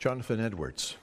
Jonathan 0.00 0.40
Edwards, 0.40 0.96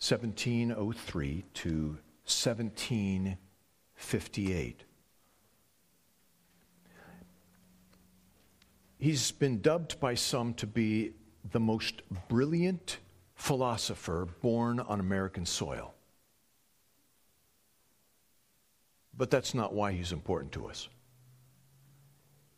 1703 0.00 1.44
to 1.54 1.98
1758. 2.24 4.84
He's 8.98 9.30
been 9.30 9.60
dubbed 9.60 10.00
by 10.00 10.16
some 10.16 10.52
to 10.54 10.66
be 10.66 11.12
the 11.52 11.60
most 11.60 12.02
brilliant 12.28 12.98
philosopher 13.36 14.26
born 14.42 14.80
on 14.80 14.98
American 14.98 15.46
soil. 15.46 15.94
But 19.16 19.30
that's 19.30 19.54
not 19.54 19.72
why 19.72 19.92
he's 19.92 20.10
important 20.10 20.50
to 20.54 20.66
us. 20.66 20.88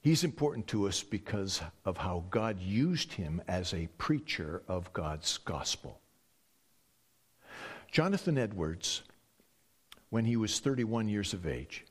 He's 0.02 0.24
important 0.24 0.66
to 0.68 0.88
us 0.88 1.04
because 1.04 1.62
of 1.84 1.96
how 1.96 2.24
God 2.28 2.60
used 2.60 3.12
him 3.12 3.40
as 3.46 3.72
a 3.72 3.88
preacher 3.98 4.62
of 4.66 4.92
God's 4.92 5.38
gospel. 5.38 6.00
Jonathan 7.92 8.36
Edwards, 8.36 9.02
when 10.10 10.24
he 10.24 10.36
was 10.36 10.58
31 10.58 11.08
years 11.08 11.32
of 11.34 11.46
age, 11.46 11.84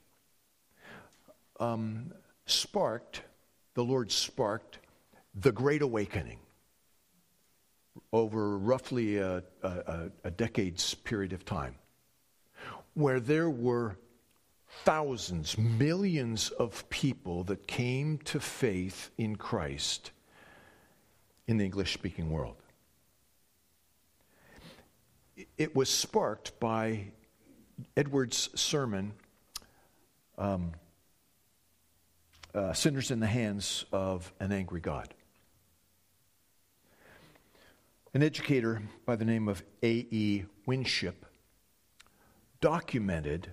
um, 1.61 2.11
sparked, 2.45 3.21
the 3.75 3.83
Lord 3.83 4.11
sparked 4.11 4.79
the 5.33 5.53
Great 5.53 5.81
Awakening 5.81 6.39
over 8.11 8.57
roughly 8.57 9.19
a, 9.19 9.41
a, 9.63 10.11
a 10.25 10.31
decade's 10.31 10.95
period 10.95 11.31
of 11.31 11.45
time, 11.45 11.75
where 12.93 13.21
there 13.21 13.49
were 13.49 13.95
thousands, 14.83 15.57
millions 15.57 16.49
of 16.49 16.89
people 16.89 17.43
that 17.45 17.67
came 17.67 18.17
to 18.19 18.39
faith 18.39 19.11
in 19.17 19.35
Christ 19.35 20.11
in 21.47 21.57
the 21.57 21.65
English 21.65 21.93
speaking 21.93 22.29
world. 22.29 22.55
It 25.57 25.75
was 25.75 25.89
sparked 25.89 26.59
by 26.59 27.11
Edward's 27.97 28.49
sermon, 28.59 29.13
um, 30.37 30.71
uh, 32.53 32.73
Sinners 32.73 33.11
in 33.11 33.19
the 33.19 33.27
Hands 33.27 33.85
of 33.91 34.31
an 34.39 34.51
Angry 34.51 34.81
God. 34.81 35.13
An 38.13 38.23
educator 38.23 38.81
by 39.05 39.15
the 39.15 39.25
name 39.25 39.47
of 39.47 39.63
A.E. 39.83 40.43
Winship 40.65 41.25
documented 42.59 43.51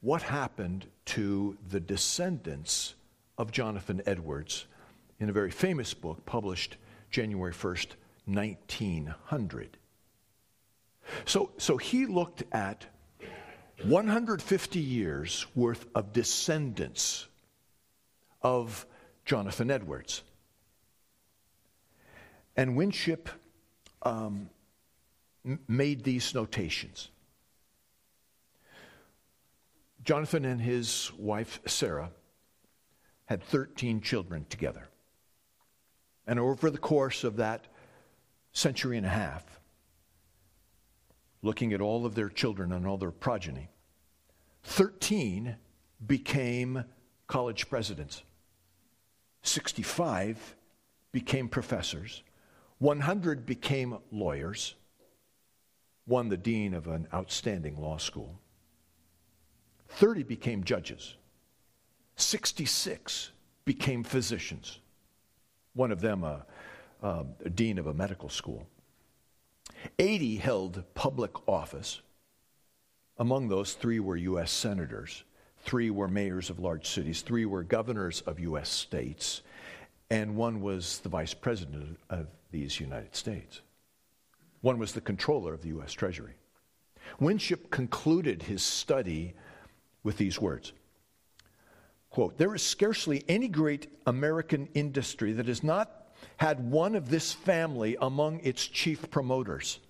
what 0.00 0.22
happened 0.22 0.86
to 1.04 1.56
the 1.68 1.80
descendants 1.80 2.94
of 3.36 3.50
Jonathan 3.50 4.02
Edwards 4.06 4.66
in 5.18 5.28
a 5.28 5.32
very 5.32 5.50
famous 5.50 5.94
book 5.94 6.24
published 6.24 6.76
January 7.10 7.52
1st, 7.52 7.88
1900. 8.26 9.76
So, 11.24 11.50
so 11.56 11.76
he 11.76 12.06
looked 12.06 12.42
at 12.52 12.86
150 13.84 14.78
years 14.78 15.46
worth 15.54 15.86
of 15.94 16.12
descendants 16.12 17.26
of 18.42 18.86
Jonathan 19.24 19.70
Edwards. 19.70 20.22
And 22.56 22.76
Winship 22.76 23.28
um, 24.02 24.50
made 25.66 26.02
these 26.02 26.34
notations. 26.34 27.10
Jonathan 30.08 30.46
and 30.46 30.62
his 30.62 31.12
wife, 31.18 31.60
Sarah, 31.66 32.10
had 33.26 33.42
13 33.42 34.00
children 34.00 34.46
together. 34.48 34.88
And 36.26 36.40
over 36.40 36.70
the 36.70 36.78
course 36.78 37.24
of 37.24 37.36
that 37.36 37.66
century 38.54 38.96
and 38.96 39.04
a 39.04 39.10
half, 39.10 39.60
looking 41.42 41.74
at 41.74 41.82
all 41.82 42.06
of 42.06 42.14
their 42.14 42.30
children 42.30 42.72
and 42.72 42.86
all 42.86 42.96
their 42.96 43.10
progeny, 43.10 43.68
13 44.62 45.56
became 46.06 46.84
college 47.26 47.68
presidents, 47.68 48.22
65 49.42 50.56
became 51.12 51.50
professors, 51.50 52.22
100 52.78 53.44
became 53.44 53.98
lawyers, 54.10 54.74
one 56.06 56.30
the 56.30 56.38
dean 56.38 56.72
of 56.72 56.86
an 56.86 57.06
outstanding 57.12 57.76
law 57.76 57.98
school. 57.98 58.40
30 59.88 60.22
became 60.24 60.64
judges, 60.64 61.16
66 62.16 63.30
became 63.64 64.02
physicians, 64.02 64.80
one 65.74 65.92
of 65.92 66.00
them 66.00 66.24
a, 66.24 66.44
a, 67.02 67.24
dean 67.54 67.78
of 67.78 67.86
a 67.86 67.94
medical 67.94 68.28
school. 68.28 68.66
80 69.98 70.36
held 70.36 70.82
public 70.94 71.48
office. 71.48 72.00
Among 73.18 73.48
those, 73.48 73.74
three 73.74 74.00
were 74.00 74.16
U.S. 74.16 74.50
senators, 74.50 75.24
three 75.58 75.90
were 75.90 76.08
mayors 76.08 76.50
of 76.50 76.58
large 76.58 76.88
cities, 76.88 77.22
three 77.22 77.44
were 77.44 77.62
governors 77.62 78.20
of 78.22 78.40
U.S. 78.40 78.68
states, 78.68 79.42
and 80.10 80.36
one 80.36 80.60
was 80.60 80.98
the 81.00 81.08
vice 81.08 81.34
president 81.34 81.98
of 82.10 82.26
these 82.50 82.80
United 82.80 83.14
States. 83.14 83.60
One 84.60 84.78
was 84.78 84.92
the 84.92 85.00
controller 85.00 85.54
of 85.54 85.62
the 85.62 85.68
U.S. 85.68 85.92
Treasury. 85.92 86.34
Winship 87.20 87.70
concluded 87.70 88.42
his 88.42 88.62
study 88.62 89.34
with 90.08 90.16
these 90.16 90.40
words. 90.40 90.72
Quote 92.08 92.38
there 92.38 92.54
is 92.54 92.62
scarcely 92.62 93.22
any 93.28 93.46
great 93.46 93.92
american 94.06 94.66
industry 94.72 95.34
that 95.34 95.46
has 95.46 95.62
not 95.62 96.08
had 96.38 96.70
one 96.70 96.94
of 96.94 97.10
this 97.10 97.34
family 97.34 97.94
among 98.00 98.40
its 98.40 98.66
chief 98.66 99.10
promoters. 99.10 99.80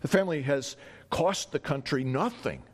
The 0.00 0.08
family 0.08 0.42
has 0.42 0.76
cost 1.08 1.52
the 1.52 1.60
country 1.60 2.02
nothing 2.02 2.64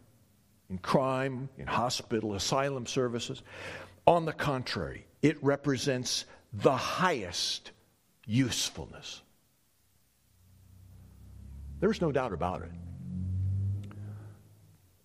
in 0.70 0.78
crime 0.78 1.50
in 1.58 1.66
hospital 1.66 2.34
asylum 2.34 2.86
services. 2.86 3.42
On 4.06 4.24
the 4.24 4.32
contrary 4.32 5.04
it 5.20 5.36
represents 5.44 6.24
the 6.54 6.74
highest 6.74 7.72
usefulness. 8.24 9.20
There's 11.78 12.00
no 12.00 12.10
doubt 12.10 12.32
about 12.32 12.62
it. 12.62 12.70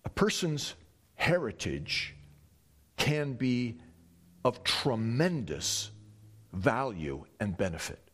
A 0.06 0.08
person's 0.08 0.72
heritage 1.16 2.14
can 2.96 3.32
be 3.34 3.76
of 4.44 4.62
tremendous 4.62 5.90
value 6.52 7.24
and 7.40 7.56
benefit. 7.56 8.10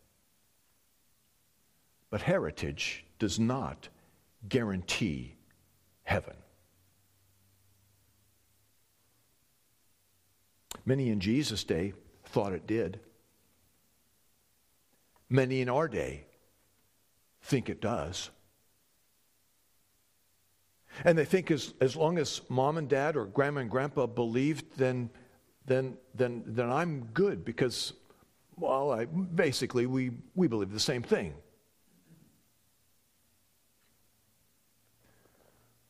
But 2.10 2.22
heritage 2.22 3.04
does 3.18 3.38
not 3.38 3.88
guarantee 4.48 5.36
heaven. 6.02 6.34
Many 10.84 11.10
in 11.10 11.20
Jesus' 11.20 11.64
day 11.64 11.92
thought 12.24 12.52
it 12.52 12.66
did. 12.66 12.98
Many 15.28 15.60
in 15.60 15.68
our 15.68 15.88
day 15.88 16.26
think 17.42 17.68
it 17.68 17.80
does. 17.80 18.30
And 21.04 21.16
they 21.16 21.24
think 21.24 21.50
as, 21.50 21.74
as 21.80 21.96
long 21.96 22.18
as 22.18 22.40
mom 22.48 22.76
and 22.76 22.88
dad 22.88 23.16
or 23.16 23.24
grandma 23.26 23.60
and 23.60 23.70
grandpa 23.70 24.06
believed, 24.06 24.78
then, 24.78 25.10
then, 25.66 25.96
then, 26.14 26.42
then 26.46 26.70
I'm 26.70 27.04
good 27.14 27.44
because, 27.44 27.92
well, 28.56 28.92
I, 28.92 29.06
basically, 29.06 29.86
we, 29.86 30.12
we 30.34 30.48
believe 30.48 30.72
the 30.72 30.80
same 30.80 31.02
thing. 31.02 31.34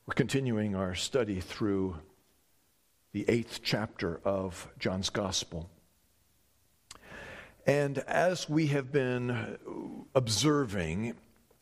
We're 0.07 0.15
continuing 0.15 0.75
our 0.75 0.95
study 0.95 1.41
through 1.41 1.97
the 3.13 3.25
eighth 3.29 3.61
chapter 3.63 4.21
of 4.25 4.69
John's 4.79 5.11
Gospel. 5.11 5.71
And 7.67 7.99
as 7.99 8.49
we 8.49 8.67
have 8.69 8.91
been 8.91 9.59
observing 10.15 11.15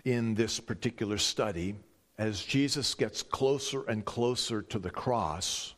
in 0.04 0.34
this 0.34 0.58
particular 0.58 1.18
study, 1.18 1.74
as 2.20 2.44
Jesus 2.44 2.94
gets 2.94 3.22
closer 3.22 3.82
and 3.84 4.04
closer 4.04 4.60
to 4.60 4.78
the 4.78 4.90
cross, 4.90 5.74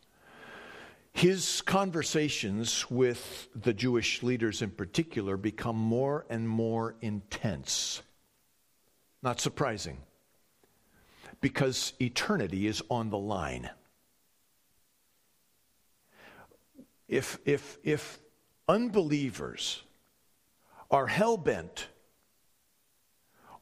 his 1.13 1.61
conversations 1.61 2.91
with 2.91 3.49
the 3.55 3.73
Jewish 3.73 4.25
leaders 4.25 4.61
in 4.61 4.71
particular 4.71 5.37
become 5.37 5.77
more 5.77 6.27
and 6.29 6.49
more 6.49 6.97
intense. 7.01 8.03
Not 9.23 9.41
surprising, 9.41 9.99
because 11.41 11.93
eternity 12.01 12.67
is 12.67 12.83
on 12.91 13.11
the 13.11 13.19
line. 13.19 13.71
If, 17.07 17.39
if, 17.45 17.79
if 17.85 18.19
unbelievers 18.69 19.85
are 20.91 21.07
hell 21.07 21.37
bent 21.37 21.87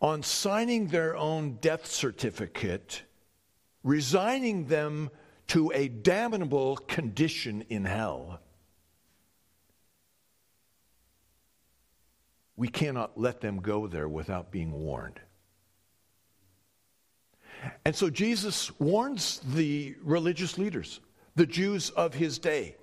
on 0.00 0.23
signing 0.23 0.88
their 0.88 1.17
own 1.17 1.58
death 1.61 1.87
certificate, 1.87 3.02
resigning 3.82 4.67
them 4.67 5.11
to 5.49 5.70
a 5.75 5.88
damnable 5.88 6.76
condition 6.76 7.64
in 7.69 7.85
hell. 7.85 8.41
We 12.56 12.69
cannot 12.69 13.19
let 13.19 13.41
them 13.41 13.61
go 13.61 13.87
there 13.87 14.08
without 14.08 14.50
being 14.50 14.73
warned. 14.73 15.20
And 17.85 17.94
so 17.94 18.11
Jesus 18.11 18.79
warns 18.79 19.41
the 19.55 19.97
religious 20.02 20.56
leaders, 20.56 21.00
the 21.35 21.47
Jews 21.47 21.91
of 21.91 22.14
his 22.14 22.38
day. 22.38 22.76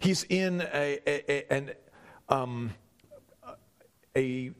He's 0.00 0.24
in 0.24 0.62
a, 0.72 0.98
a, 1.06 1.32
a 1.32 1.52
an, 1.52 1.70
um, 2.28 2.72
a, 4.16 4.52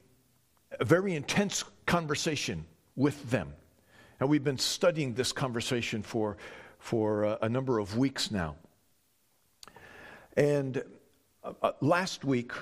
a 0.81 0.85
very 0.85 1.15
intense 1.15 1.63
conversation 1.85 2.65
with 2.97 3.31
them. 3.31 3.53
And 4.19 4.29
we've 4.29 4.43
been 4.43 4.59
studying 4.59 5.15
this 5.15 5.31
conversation 5.31 6.03
for, 6.03 6.39
for 6.79 7.25
a, 7.25 7.39
a 7.43 7.49
number 7.49 7.79
of 7.79 7.99
weeks 7.99 8.31
now. 8.31 8.57
And 10.37 10.83
uh, 11.45 11.53
uh, 11.63 11.73
last 11.83 12.25
week, 12.25 12.53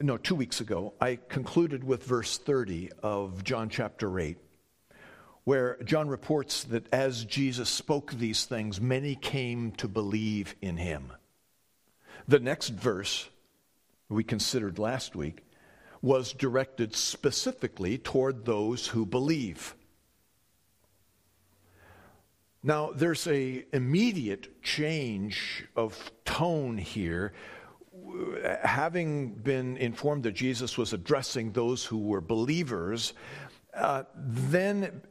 no, 0.00 0.16
two 0.16 0.36
weeks 0.36 0.60
ago, 0.60 0.94
I 1.00 1.18
concluded 1.28 1.82
with 1.82 2.04
verse 2.04 2.38
30 2.38 2.90
of 3.02 3.42
John 3.42 3.68
chapter 3.68 4.18
8, 4.18 4.36
where 5.42 5.76
John 5.84 6.08
reports 6.08 6.64
that 6.64 6.92
as 6.92 7.24
Jesus 7.24 7.68
spoke 7.68 8.12
these 8.12 8.44
things, 8.44 8.80
many 8.80 9.16
came 9.16 9.72
to 9.72 9.88
believe 9.88 10.54
in 10.60 10.76
him. 10.76 11.12
The 12.28 12.38
next 12.38 12.68
verse 12.68 13.28
we 14.08 14.22
considered 14.22 14.78
last 14.78 15.16
week 15.16 15.45
was 16.02 16.32
directed 16.32 16.94
specifically 16.94 17.98
toward 17.98 18.44
those 18.44 18.88
who 18.88 19.06
believe. 19.06 19.74
Now, 22.62 22.90
there's 22.92 23.26
a 23.26 23.64
immediate 23.72 24.62
change 24.62 25.64
of 25.76 26.10
tone 26.24 26.78
here 26.78 27.32
having 28.62 29.30
been 29.30 29.76
informed 29.76 30.24
that 30.24 30.32
Jesus 30.32 30.76
was 30.76 30.92
addressing 30.92 31.52
those 31.52 31.84
who 31.84 31.98
were 31.98 32.20
believers, 32.20 33.14
uh, 33.74 34.04
then 34.14 35.02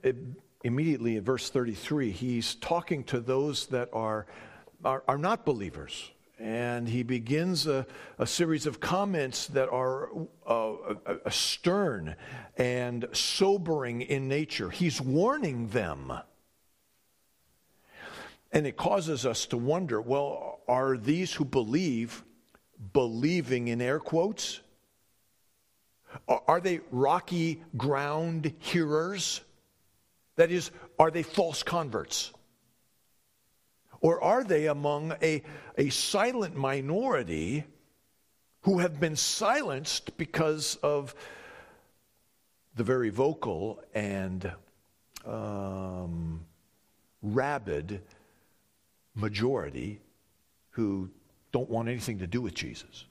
immediately 0.64 1.16
in 1.18 1.24
verse 1.24 1.50
33, 1.50 2.12
he's 2.12 2.56
talking 2.56 3.04
to 3.06 3.20
those 3.20 3.68
that 3.68 3.90
are, 3.94 4.26
are, 4.84 5.04
are 5.08 5.18
not 5.18 5.46
believers. 5.46 6.12
And 6.38 6.88
he 6.88 7.04
begins 7.04 7.66
a, 7.66 7.88
a 8.20 8.28
series 8.28 8.66
of 8.66 8.80
comments 8.80 9.48
that 9.48 9.70
are 9.70 10.10
uh, 10.46 10.74
stern 11.30 12.16
and 12.58 13.08
sobering 13.14 14.02
in 14.02 14.28
nature. 14.28 14.70
He's 14.70 15.00
warning 15.00 15.70
them. 15.70 16.12
And 18.52 18.68
it 18.68 18.76
causes 18.76 19.26
us 19.26 19.46
to 19.48 19.58
wonder 19.58 20.02
well, 20.02 20.60
are 20.68 20.98
these 20.98 21.34
who 21.34 21.46
believe 21.46 22.24
believing 22.94 23.70
in 23.70 23.82
air 23.82 24.00
quotes? 24.00 24.60
Are 26.28 26.62
they 26.62 26.82
rocky 26.92 27.64
ground 27.78 28.54
hearers? 28.60 29.42
That 30.36 30.52
is, 30.52 30.72
are 31.00 31.12
they 31.12 31.24
false 31.24 31.64
converts? 31.64 32.32
Or 34.06 34.24
are 34.24 34.44
they 34.44 34.68
among 34.68 35.16
a, 35.24 35.42
a 35.80 35.90
silent 35.90 36.56
minority 36.56 37.64
who 38.62 38.78
have 38.78 39.00
been 39.00 39.16
silenced 39.16 40.16
because 40.16 40.76
of 40.84 41.16
the 42.76 42.84
very 42.84 43.10
vocal 43.10 43.82
and 43.96 44.52
um, 45.26 46.46
rabid 47.24 48.04
majority 49.16 50.00
who 50.70 51.10
don't 51.52 51.72
want 51.72 51.90
anything 51.90 52.20
to 52.20 52.28
do 52.28 52.44
with 52.44 52.54
Jesus. 52.54 53.06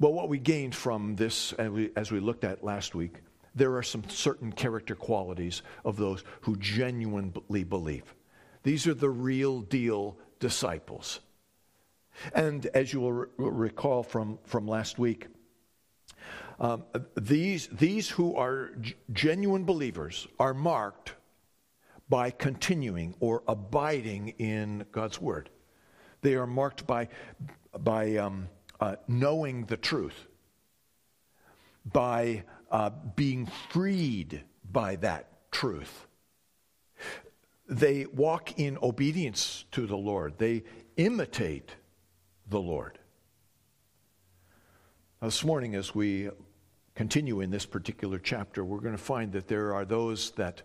Well, 0.00 0.14
what 0.14 0.30
we 0.30 0.38
gained 0.38 0.74
from 0.74 1.16
this, 1.16 1.52
as 1.52 1.68
we, 1.68 1.90
as 1.96 2.10
we 2.10 2.18
looked 2.18 2.44
at 2.44 2.64
last 2.64 2.94
week, 2.94 3.16
there 3.54 3.76
are 3.76 3.82
some 3.82 4.08
certain 4.08 4.52
character 4.52 4.94
qualities 4.94 5.60
of 5.84 5.98
those 5.98 6.24
who 6.40 6.56
genuinely 6.56 7.62
believe. 7.62 8.14
These 8.62 8.86
are 8.86 8.94
the 8.94 9.10
real 9.10 9.60
deal 9.60 10.18
disciples. 10.40 11.20
And 12.34 12.66
as 12.66 12.92
you 12.92 13.00
will 13.00 13.12
re- 13.12 13.28
recall 13.36 14.02
from, 14.02 14.38
from 14.44 14.66
last 14.66 14.98
week, 14.98 15.28
um, 16.60 16.84
these, 17.16 17.68
these 17.68 18.10
who 18.10 18.34
are 18.34 18.72
g- 18.80 18.94
genuine 19.12 19.64
believers 19.64 20.26
are 20.40 20.54
marked 20.54 21.14
by 22.08 22.30
continuing 22.30 23.14
or 23.20 23.42
abiding 23.46 24.30
in 24.38 24.84
God's 24.90 25.20
Word. 25.20 25.50
They 26.22 26.34
are 26.34 26.46
marked 26.46 26.86
by, 26.86 27.08
by 27.78 28.16
um, 28.16 28.48
uh, 28.80 28.96
knowing 29.06 29.66
the 29.66 29.76
truth, 29.76 30.26
by 31.84 32.42
uh, 32.70 32.90
being 33.14 33.46
freed 33.70 34.42
by 34.72 34.96
that 34.96 35.50
truth. 35.52 36.07
They 37.68 38.06
walk 38.06 38.58
in 38.58 38.78
obedience 38.82 39.66
to 39.72 39.86
the 39.86 39.96
Lord, 39.96 40.38
they 40.38 40.64
imitate 40.96 41.76
the 42.48 42.60
Lord. 42.60 42.98
Now, 45.20 45.28
this 45.28 45.44
morning, 45.44 45.74
as 45.74 45.94
we 45.94 46.30
continue 46.94 47.40
in 47.40 47.50
this 47.50 47.66
particular 47.66 48.18
chapter, 48.18 48.64
we're 48.64 48.80
going 48.80 48.96
to 48.96 49.02
find 49.02 49.32
that 49.32 49.48
there 49.48 49.74
are 49.74 49.84
those 49.84 50.30
that 50.32 50.62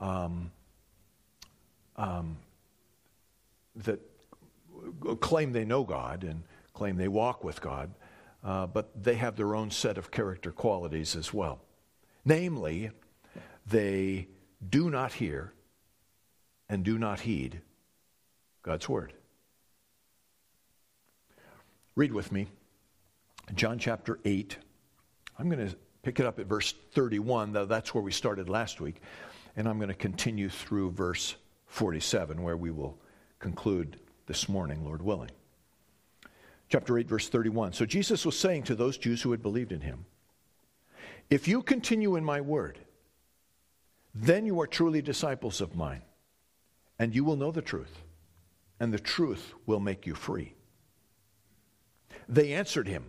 um, 0.00 0.50
um, 1.96 2.36
that 3.76 4.00
claim 5.20 5.52
they 5.52 5.64
know 5.64 5.82
God 5.82 6.24
and 6.24 6.42
claim 6.74 6.96
they 6.96 7.08
walk 7.08 7.42
with 7.42 7.60
God, 7.60 7.90
uh, 8.44 8.66
but 8.66 8.90
they 9.02 9.14
have 9.14 9.36
their 9.36 9.54
own 9.54 9.70
set 9.70 9.96
of 9.96 10.10
character 10.10 10.52
qualities 10.52 11.16
as 11.16 11.32
well. 11.32 11.60
Namely, 12.24 12.90
they 13.66 14.28
do 14.68 14.90
not 14.90 15.14
hear 15.14 15.53
and 16.68 16.84
do 16.84 16.98
not 16.98 17.20
heed 17.20 17.60
God's 18.62 18.88
word. 18.88 19.12
Read 21.96 22.12
with 22.12 22.32
me 22.32 22.48
John 23.54 23.78
chapter 23.78 24.18
8. 24.24 24.56
I'm 25.38 25.48
going 25.48 25.68
to 25.68 25.76
pick 26.02 26.20
it 26.20 26.26
up 26.26 26.38
at 26.38 26.46
verse 26.46 26.74
31, 26.92 27.52
though 27.52 27.66
that's 27.66 27.94
where 27.94 28.02
we 28.02 28.12
started 28.12 28.48
last 28.48 28.80
week, 28.80 29.00
and 29.56 29.68
I'm 29.68 29.78
going 29.78 29.88
to 29.88 29.94
continue 29.94 30.48
through 30.48 30.90
verse 30.92 31.36
47, 31.66 32.42
where 32.42 32.56
we 32.56 32.70
will 32.70 32.98
conclude 33.38 33.98
this 34.26 34.48
morning, 34.48 34.84
Lord 34.84 35.02
willing. 35.02 35.30
Chapter 36.68 36.98
8, 36.98 37.08
verse 37.08 37.28
31. 37.28 37.72
So 37.72 37.84
Jesus 37.84 38.24
was 38.24 38.38
saying 38.38 38.64
to 38.64 38.74
those 38.74 38.98
Jews 38.98 39.22
who 39.22 39.30
had 39.30 39.42
believed 39.42 39.72
in 39.72 39.80
him, 39.80 40.06
If 41.30 41.46
you 41.46 41.62
continue 41.62 42.16
in 42.16 42.24
my 42.24 42.40
word, 42.40 42.78
then 44.14 44.46
you 44.46 44.60
are 44.60 44.66
truly 44.66 45.02
disciples 45.02 45.60
of 45.60 45.74
mine, 45.74 46.02
and 46.98 47.14
you 47.14 47.24
will 47.24 47.36
know 47.36 47.50
the 47.50 47.62
truth, 47.62 48.02
and 48.80 48.92
the 48.92 48.98
truth 48.98 49.52
will 49.66 49.80
make 49.80 50.06
you 50.06 50.14
free. 50.14 50.54
They 52.28 52.52
answered 52.52 52.88
him, 52.88 53.04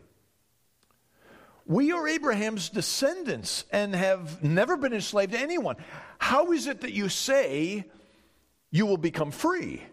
We 1.65 1.91
are 1.91 2.07
Abraham's 2.07 2.69
descendants 2.69 3.65
and 3.71 3.95
have 3.95 4.43
never 4.43 4.77
been 4.77 4.93
enslaved 4.93 5.33
to 5.33 5.39
anyone. 5.39 5.77
How 6.17 6.51
is 6.51 6.67
it 6.67 6.81
that 6.81 6.93
you 6.93 7.09
say 7.09 7.85
you 8.71 8.85
will 8.85 8.97
become 8.97 9.31
free? 9.31 9.83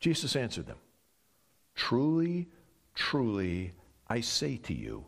Jesus 0.00 0.34
answered 0.36 0.66
them 0.66 0.78
Truly, 1.74 2.48
truly, 2.94 3.72
I 4.08 4.20
say 4.20 4.56
to 4.58 4.74
you, 4.74 5.06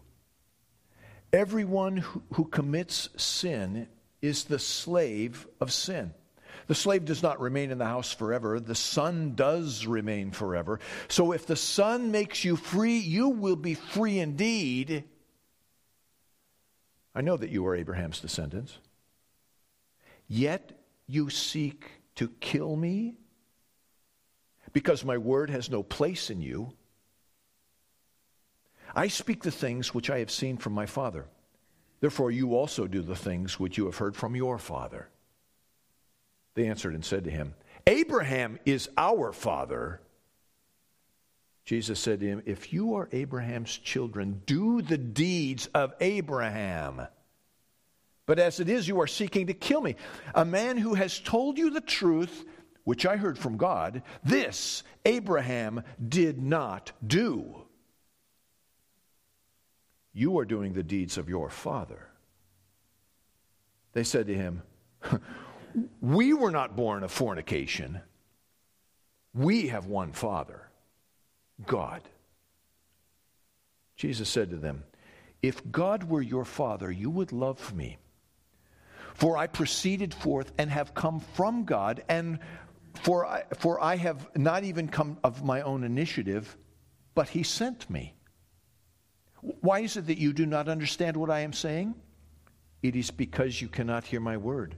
everyone 1.32 1.99
who, 1.99 2.23
who 2.34 2.44
commits 2.44 3.11
sin 3.16 3.88
is 4.23 4.44
the 4.44 4.58
slave 4.58 5.46
of 5.61 5.73
sin. 5.73 6.14
The 6.66 6.75
slave 6.75 7.04
does 7.04 7.23
not 7.23 7.40
remain 7.40 7.71
in 7.71 7.78
the 7.78 7.85
house 7.85 8.12
forever. 8.12 8.59
The 8.59 8.75
son 8.75 9.35
does 9.35 9.87
remain 9.87 10.30
forever. 10.30 10.80
So 11.09 11.33
if 11.33 11.47
the 11.47 11.56
son 11.56 12.11
makes 12.11 12.44
you 12.44 12.56
free, 12.56 12.99
you 12.99 13.28
will 13.28 13.56
be 13.56 13.75
free 13.75 14.18
indeed. 14.18 15.04
I 17.14 17.21
know 17.21 17.37
that 17.37 17.50
you 17.50 17.66
are 17.66 17.76
Abraham's 17.76 18.21
descendants. 18.21 18.78
Yet 20.26 20.73
you 21.06 21.30
seek 21.30 21.90
to 22.16 22.28
kill 22.40 22.75
me 22.76 23.14
because 24.73 25.04
my 25.04 25.18
word 25.18 25.50
has 25.50 25.71
no 25.71 25.83
place 25.83 26.30
in 26.30 26.40
you. 26.40 26.73
I 28.94 29.09
speak 29.09 29.42
the 29.42 29.50
things 29.50 29.92
which 29.92 30.11
I 30.11 30.21
have 30.21 30.30
seen 30.30 30.56
from 30.56 30.73
my 30.73 30.87
Father. 30.87 31.26
Therefore, 32.00 32.30
you 32.30 32.54
also 32.54 32.87
do 32.87 33.02
the 33.02 33.16
things 33.16 33.59
which 33.59 33.78
you 33.78 33.87
have 33.87 33.97
heard 33.97 34.16
from 34.16 34.37
your 34.37 34.59
Father. 34.59 35.09
They 36.54 36.66
answered 36.66 36.94
and 36.94 37.04
said 37.04 37.25
to 37.25 37.30
him, 37.30 37.54
Abraham 37.87 38.58
is 38.64 38.88
our 38.96 39.32
Father. 39.32 40.00
Jesus 41.64 41.99
said 41.99 42.20
to 42.20 42.26
him, 42.26 42.42
If 42.46 42.73
you 42.73 42.94
are 42.94 43.08
Abraham's 43.12 43.76
children, 43.76 44.42
do 44.46 44.82
the 44.82 44.99
deeds 44.99 45.68
of 45.75 45.94
Abraham. 46.00 47.06
But 48.26 48.38
as 48.38 48.61
it 48.61 48.68
is, 48.68 48.88
you 48.88 49.00
are 49.00 49.06
seeking 49.06 49.49
to 49.49 49.54
kill 49.54 49.80
me, 49.80 49.96
a 50.34 50.44
man 50.44 50.78
who 50.78 50.94
has 50.94 51.18
told 51.20 51.58
you 51.58 51.70
the 51.70 51.80
truth 51.80 52.44
which 52.84 53.06
I 53.06 53.16
heard 53.16 53.38
from 53.38 53.56
God, 53.56 54.02
this 54.23 54.82
Abraham 55.04 55.82
did 56.06 56.42
not 56.42 56.92
do. 57.04 57.62
You 60.12 60.38
are 60.38 60.44
doing 60.44 60.75
the 60.75 60.82
deeds 60.82 61.18
of 61.18 61.28
your 61.28 61.50
father. 61.50 62.08
They 63.94 64.04
said 64.04 64.26
to 64.28 64.34
him, 64.34 64.62
We 66.00 66.33
were 66.33 66.50
not 66.50 66.76
born 66.76 67.02
of 67.02 67.11
fornication. 67.11 68.00
We 69.35 69.69
have 69.69 69.87
one 69.87 70.12
Father, 70.12 70.69
God. 71.66 72.02
Jesus 73.97 74.28
said 74.28 74.50
to 74.50 74.57
them, 74.57 74.85
If 75.43 75.61
God 75.71 76.04
were 76.04 76.23
your 76.23 76.45
Father, 76.45 76.90
you 76.90 77.11
would 77.11 77.33
love 77.33 77.75
me. 77.75 77.99
For 79.14 79.37
I 79.37 79.47
proceeded 79.47 80.12
forth 80.12 80.52
and 80.59 80.71
have 80.71 80.95
come 80.95 81.21
from 81.21 81.64
God, 81.64 82.02
and 82.09 82.38
for 82.95 83.26
I, 83.26 83.45
for 83.59 83.83
I 83.83 83.97
have 83.97 84.28
not 84.37 84.64
even 84.64 84.88
come 84.88 85.19
of 85.23 85.45
my 85.45 85.62
own 85.62 85.85
initiative, 85.85 86.57
but 87.14 87.28
He 87.28 87.43
sent 87.43 87.88
me. 87.88 88.14
Why 89.40 89.81
is 89.81 89.97
it 89.97 90.07
that 90.07 90.19
you 90.19 90.33
do 90.33 90.47
not 90.47 90.69
understand 90.69 91.16
what 91.16 91.31
I 91.31 91.40
am 91.40 91.52
saying? 91.52 91.95
It 92.83 92.97
is 92.97 93.11
because 93.11 93.61
you 93.61 93.69
cannot 93.69 94.04
hear 94.04 94.21
my 94.21 94.37
word. 94.37 94.76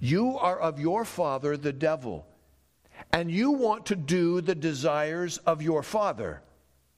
You 0.00 0.38
are 0.38 0.58
of 0.58 0.80
your 0.80 1.04
father, 1.04 1.56
the 1.56 1.72
devil, 1.72 2.26
and 3.12 3.30
you 3.30 3.52
want 3.52 3.86
to 3.86 3.96
do 3.96 4.40
the 4.40 4.54
desires 4.54 5.38
of 5.38 5.62
your 5.62 5.82
father. 5.82 6.42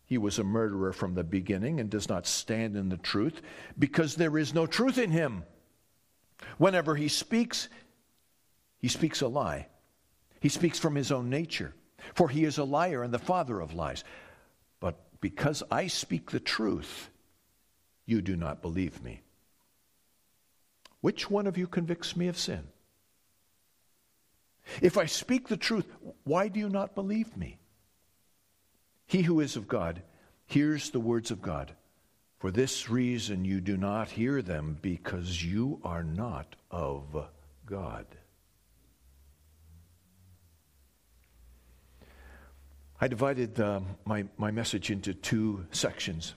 He 0.05 0.19
was 0.19 0.39
a 0.39 0.45
murderer 0.45 0.93
from 0.93 1.15
the 1.15 1.23
beginning 1.23 1.79
and 1.79 1.89
does 1.89 2.09
not 2.09 2.27
stand 2.27 2.77
in 2.77 2.89
the 2.89 2.97
truth 2.97 3.41
because 3.79 4.17
there 4.17 4.37
is 4.37 4.53
no 4.53 4.67
truth 4.67 4.99
in 4.99 5.11
him. 5.11 5.45
Whenever 6.59 6.97
he 6.97 7.09
speaks, 7.09 7.69
he 8.79 8.89
speaks 8.89 9.21
a 9.21 9.29
lie. 9.29 9.69
He 10.41 10.49
speaks 10.49 10.79
from 10.79 10.95
his 10.95 11.13
own 11.13 11.31
nature, 11.31 11.75
for 12.15 12.29
he 12.29 12.45
is 12.45 12.59
a 12.59 12.65
liar 12.65 13.03
and 13.03 13.15
the 13.15 13.19
father 13.19 13.61
of 13.61 13.75
lies. 13.75 14.03
But 14.81 14.99
because 15.21 15.63
I 15.71 15.87
speak 15.87 16.31
the 16.31 16.41
truth, 16.41 17.11
you 18.07 18.21
do 18.23 18.37
not 18.37 18.63
believe 18.63 19.03
me. 19.05 19.21
Which 21.03 21.31
one 21.31 21.47
of 21.47 21.57
you 21.57 21.67
convicts 21.67 22.17
me 22.17 22.29
of 22.29 22.39
sin? 22.39 22.67
If 24.81 24.97
I 24.97 25.07
speak 25.07 25.49
the 25.49 25.57
truth, 25.57 25.87
why 26.25 26.49
do 26.49 26.61
you 26.61 26.69
not 26.69 26.95
believe 26.95 27.37
me? 27.37 27.59
He 29.07 29.23
who 29.23 29.41
is 29.41 29.57
of 29.57 29.67
God 29.67 30.03
hears 30.47 30.91
the 30.91 31.01
words 31.01 31.31
of 31.31 31.43
God. 31.43 31.73
For 32.39 32.51
this 32.51 32.89
reason 32.89 33.45
you 33.45 33.61
do 33.61 33.77
not 33.77 34.11
hear 34.11 34.41
them, 34.41 34.79
because 34.81 35.45
you 35.45 35.81
are 35.85 36.03
not 36.03 36.57
of 36.71 37.27
God. 37.67 38.07
I 43.01 43.09
divided 43.09 43.59
uh, 43.59 43.81
my, 44.05 44.27
my 44.37 44.51
message 44.51 44.91
into 44.91 45.15
two 45.15 45.67
sections. 45.73 46.35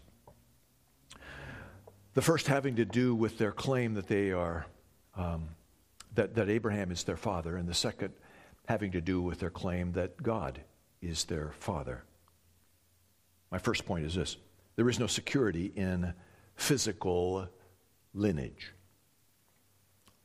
The 2.13 2.21
first 2.21 2.47
having 2.47 2.75
to 2.77 2.85
do 2.85 3.15
with 3.15 3.37
their 3.37 3.51
claim 3.51 3.95
that 3.95 4.07
they 4.07 4.31
are, 4.31 4.65
um, 5.15 5.49
that, 6.15 6.35
that 6.35 6.49
Abraham 6.49 6.91
is 6.91 7.03
their 7.03 7.17
father, 7.17 7.57
and 7.57 7.67
the 7.67 7.73
second 7.73 8.13
having 8.67 8.91
to 8.91 9.01
do 9.01 9.22
with 9.22 9.39
their 9.39 9.50
claim 9.50 9.91
that 9.93 10.22
God 10.22 10.62
is 11.01 11.25
their 11.25 11.51
father. 11.60 12.03
My 13.51 13.58
first 13.58 13.86
point 13.86 14.05
is 14.05 14.15
this 14.15 14.38
there 14.75 14.89
is 14.89 15.00
no 15.00 15.08
security 15.08 15.72
in 15.75 16.13
physical 16.55 17.48
lineage. 18.13 18.74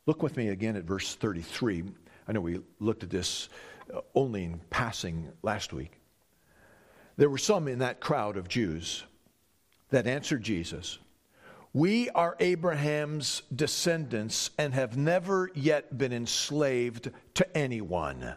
Look 0.07 0.23
with 0.23 0.37
me 0.37 0.49
again 0.49 0.76
at 0.76 0.85
verse 0.85 1.14
33. 1.14 1.85
I 2.26 2.33
know 2.33 2.40
we 2.40 2.61
looked 2.80 3.02
at 3.02 3.11
this 3.11 3.49
uh, 3.92 4.00
only 4.14 4.45
in 4.45 4.61
passing 4.71 5.30
last 5.42 5.73
week. 5.73 6.00
There 7.16 7.28
were 7.28 7.38
some 7.38 7.68
in 7.68 7.80
that 7.80 8.00
crowd 8.00 8.37
of 8.37 8.49
Jews 8.49 9.04
that 9.90 10.07
answered 10.07 10.42
Jesus 10.42 10.99
We 11.78 12.11
are 12.11 12.35
Abraham's 12.40 13.42
descendants 13.54 14.50
and 14.58 14.75
have 14.75 14.97
never 14.97 15.49
yet 15.54 15.97
been 15.97 16.12
enslaved 16.12 17.12
to 17.35 17.56
anyone. 17.56 18.35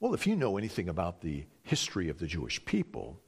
Well, 0.00 0.14
if 0.14 0.26
you 0.26 0.36
know 0.36 0.56
anything 0.56 0.88
about 0.88 1.20
the 1.20 1.44
history 1.64 2.08
of 2.08 2.18
the 2.18 2.26
Jewish 2.26 2.64
people, 2.64 3.20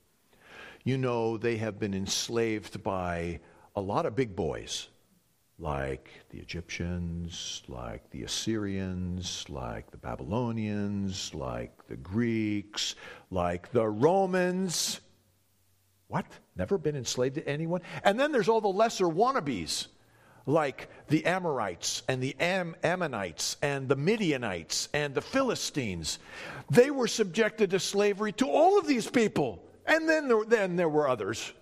you 0.83 0.97
know 0.97 1.37
they 1.37 1.59
have 1.59 1.79
been 1.79 1.93
enslaved 1.93 2.83
by 2.83 3.41
a 3.77 3.83
lot 3.83 4.07
of 4.07 4.17
big 4.17 4.35
boys, 4.35 4.89
like 5.59 6.09
the 6.31 6.39
Egyptians, 6.39 7.65
like 7.69 8.09
the 8.09 8.23
Assyrians, 8.23 9.45
like 9.51 9.91
the 9.91 9.99
Babylonians, 9.99 11.35
like 11.35 11.87
the 11.87 11.97
Greeks, 11.97 12.95
like 13.31 13.71
the 13.73 13.87
Romans. 13.87 15.03
What? 16.09 16.27
Never 16.57 16.79
been 16.79 16.97
enslaved 16.97 17.37
to 17.37 17.49
anyone? 17.49 17.81
And 18.05 18.19
then 18.19 18.33
there's 18.33 18.49
all 18.49 18.61
the 18.61 18.69
lesser 18.69 19.07
wannabes, 19.07 19.87
like 20.47 20.89
the 21.09 21.25
Amorites 21.25 22.03
and 22.09 22.23
the 22.23 22.37
Am- 22.39 22.77
Ammonites 22.83 23.57
and 23.63 23.89
the 23.89 23.97
Midianites 23.97 24.89
and 24.93 25.15
the 25.15 25.23
Philistines. 25.23 26.19
They 26.71 26.91
were 26.91 27.09
subjected 27.09 27.71
to 27.71 27.81
slavery 27.81 28.33
to 28.33 28.49
all 28.49 28.79
of 28.79 28.87
these 28.87 29.09
people. 29.09 29.63
And 29.87 30.09
then 30.09 30.29
there, 30.29 30.45
then 30.45 30.77
there 30.77 30.89
were 30.89 31.09
others. 31.09 31.53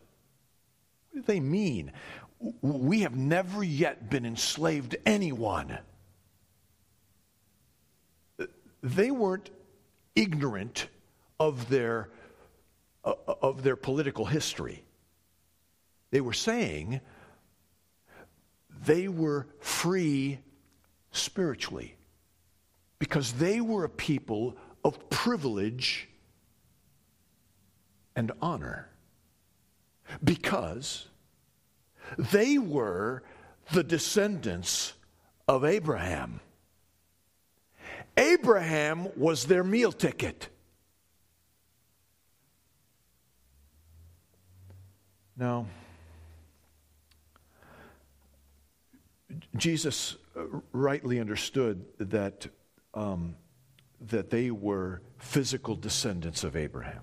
What 1.10 1.26
do 1.26 1.32
they 1.32 1.40
mean? 1.40 1.92
We 2.60 3.00
have 3.02 3.16
never 3.16 3.62
yet 3.62 4.10
been 4.10 4.26
enslaved 4.26 4.92
to 4.92 5.08
anyone. 5.08 5.78
They 8.82 9.12
weren't 9.12 9.50
ignorant 10.16 10.88
of 11.38 11.68
their, 11.68 12.10
of 13.04 13.62
their 13.62 13.76
political 13.76 14.24
history. 14.24 14.84
They 16.10 16.20
were 16.20 16.32
saying 16.32 17.00
they 18.84 19.08
were 19.08 19.46
free 19.60 20.40
spiritually 21.10 21.96
because 22.98 23.32
they 23.32 23.60
were 23.60 23.84
a 23.84 23.88
people 23.88 24.56
of 24.84 25.10
privilege 25.10 26.08
and 28.14 28.32
honor 28.40 28.88
because 30.22 31.08
they 32.18 32.58
were 32.58 33.22
the 33.72 33.84
descendants 33.84 34.92
of 35.48 35.64
Abraham. 35.64 36.40
Abraham 38.16 39.08
was 39.16 39.46
their 39.46 39.64
meal 39.64 39.92
ticket. 39.92 40.48
Now, 45.36 45.66
Jesus 49.56 50.16
rightly 50.72 51.20
understood 51.20 51.84
that, 51.98 52.48
um, 52.94 53.36
that 54.00 54.30
they 54.30 54.50
were 54.50 55.02
physical 55.18 55.74
descendants 55.76 56.44
of 56.44 56.56
Abraham. 56.56 57.02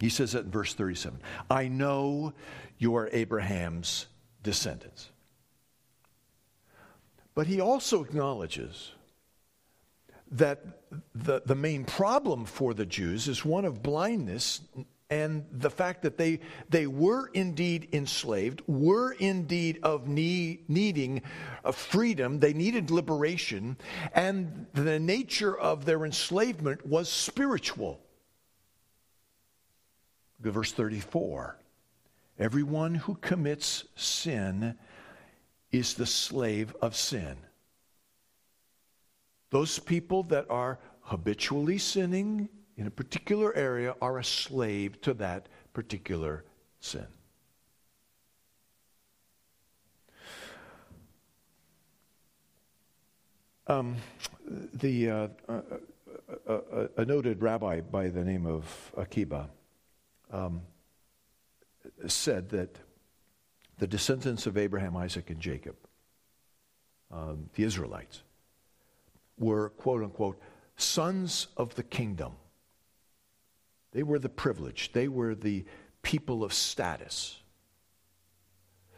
He 0.00 0.08
says 0.08 0.32
that 0.32 0.44
in 0.44 0.50
verse 0.50 0.74
37 0.74 1.20
I 1.50 1.68
know 1.68 2.34
you 2.78 2.96
are 2.96 3.08
Abraham's 3.12 4.06
descendants. 4.42 5.10
But 7.34 7.46
he 7.46 7.60
also 7.60 8.04
acknowledges 8.04 8.92
that 10.30 10.64
the, 11.14 11.42
the 11.44 11.54
main 11.54 11.84
problem 11.84 12.44
for 12.44 12.74
the 12.74 12.86
Jews 12.86 13.28
is 13.28 13.44
one 13.44 13.64
of 13.64 13.82
blindness 13.82 14.60
and 15.10 15.44
the 15.52 15.70
fact 15.70 16.02
that 16.02 16.16
they, 16.16 16.40
they 16.70 16.86
were 16.86 17.28
indeed 17.34 17.88
enslaved, 17.92 18.62
were 18.66 19.12
indeed 19.12 19.78
of 19.82 20.08
need, 20.08 20.68
needing 20.68 21.22
of 21.62 21.76
freedom, 21.76 22.40
they 22.40 22.52
needed 22.52 22.90
liberation, 22.90 23.76
and 24.14 24.66
the 24.72 24.98
nature 24.98 25.56
of 25.56 25.84
their 25.84 26.04
enslavement 26.04 26.86
was 26.86 27.08
spiritual 27.08 28.00
verse 30.50 30.72
34 30.72 31.58
Everyone 32.36 32.96
who 32.96 33.14
commits 33.14 33.84
sin 33.94 34.76
is 35.70 35.94
the 35.94 36.06
slave 36.06 36.74
of 36.82 36.96
sin. 36.96 37.36
Those 39.50 39.78
people 39.78 40.24
that 40.24 40.46
are 40.50 40.80
habitually 41.02 41.78
sinning 41.78 42.48
in 42.76 42.86
a 42.86 42.90
particular 42.90 43.54
area 43.54 43.94
are 44.00 44.18
a 44.18 44.24
slave 44.24 45.00
to 45.02 45.14
that 45.14 45.48
particular 45.72 46.44
sin. 46.80 47.06
Um, 53.66 53.96
the, 54.74 55.10
uh, 55.10 55.28
uh, 55.48 55.60
uh, 56.46 56.88
a 56.98 57.04
noted 57.04 57.40
rabbi 57.40 57.80
by 57.80 58.08
the 58.08 58.22
name 58.22 58.46
of 58.46 58.92
Akiba 58.96 59.48
um, 60.30 60.60
said 62.06 62.50
that 62.50 62.78
the 63.78 63.86
descendants 63.86 64.46
of 64.46 64.58
Abraham, 64.58 64.96
Isaac, 64.96 65.30
and 65.30 65.40
Jacob, 65.40 65.76
um, 67.10 67.48
the 67.54 67.64
Israelites, 67.64 68.22
were 69.38 69.70
quote 69.70 70.02
unquote 70.02 70.38
sons 70.76 71.48
of 71.56 71.74
the 71.74 71.82
kingdom. 71.82 72.32
They 73.94 74.02
were 74.02 74.18
the 74.18 74.28
privileged, 74.28 74.92
they 74.92 75.08
were 75.08 75.34
the 75.34 75.64
people 76.02 76.44
of 76.44 76.52
status. 76.52 77.40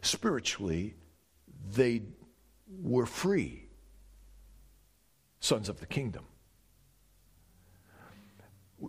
Spiritually, 0.01 0.97
they 1.75 2.03
were 2.83 3.07
free 3.07 3.67
sons 5.41 5.69
of 5.69 5.81
the 5.81 5.87
kingdom. 5.87 6.25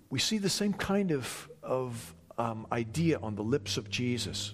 We 0.09 0.19
see 0.19 0.37
the 0.37 0.49
same 0.49 0.73
kind 0.73 1.11
of, 1.11 1.49
of 1.61 2.15
um, 2.37 2.67
idea 2.71 3.19
on 3.19 3.35
the 3.35 3.43
lips 3.43 3.77
of 3.77 3.89
Jesus 3.89 4.53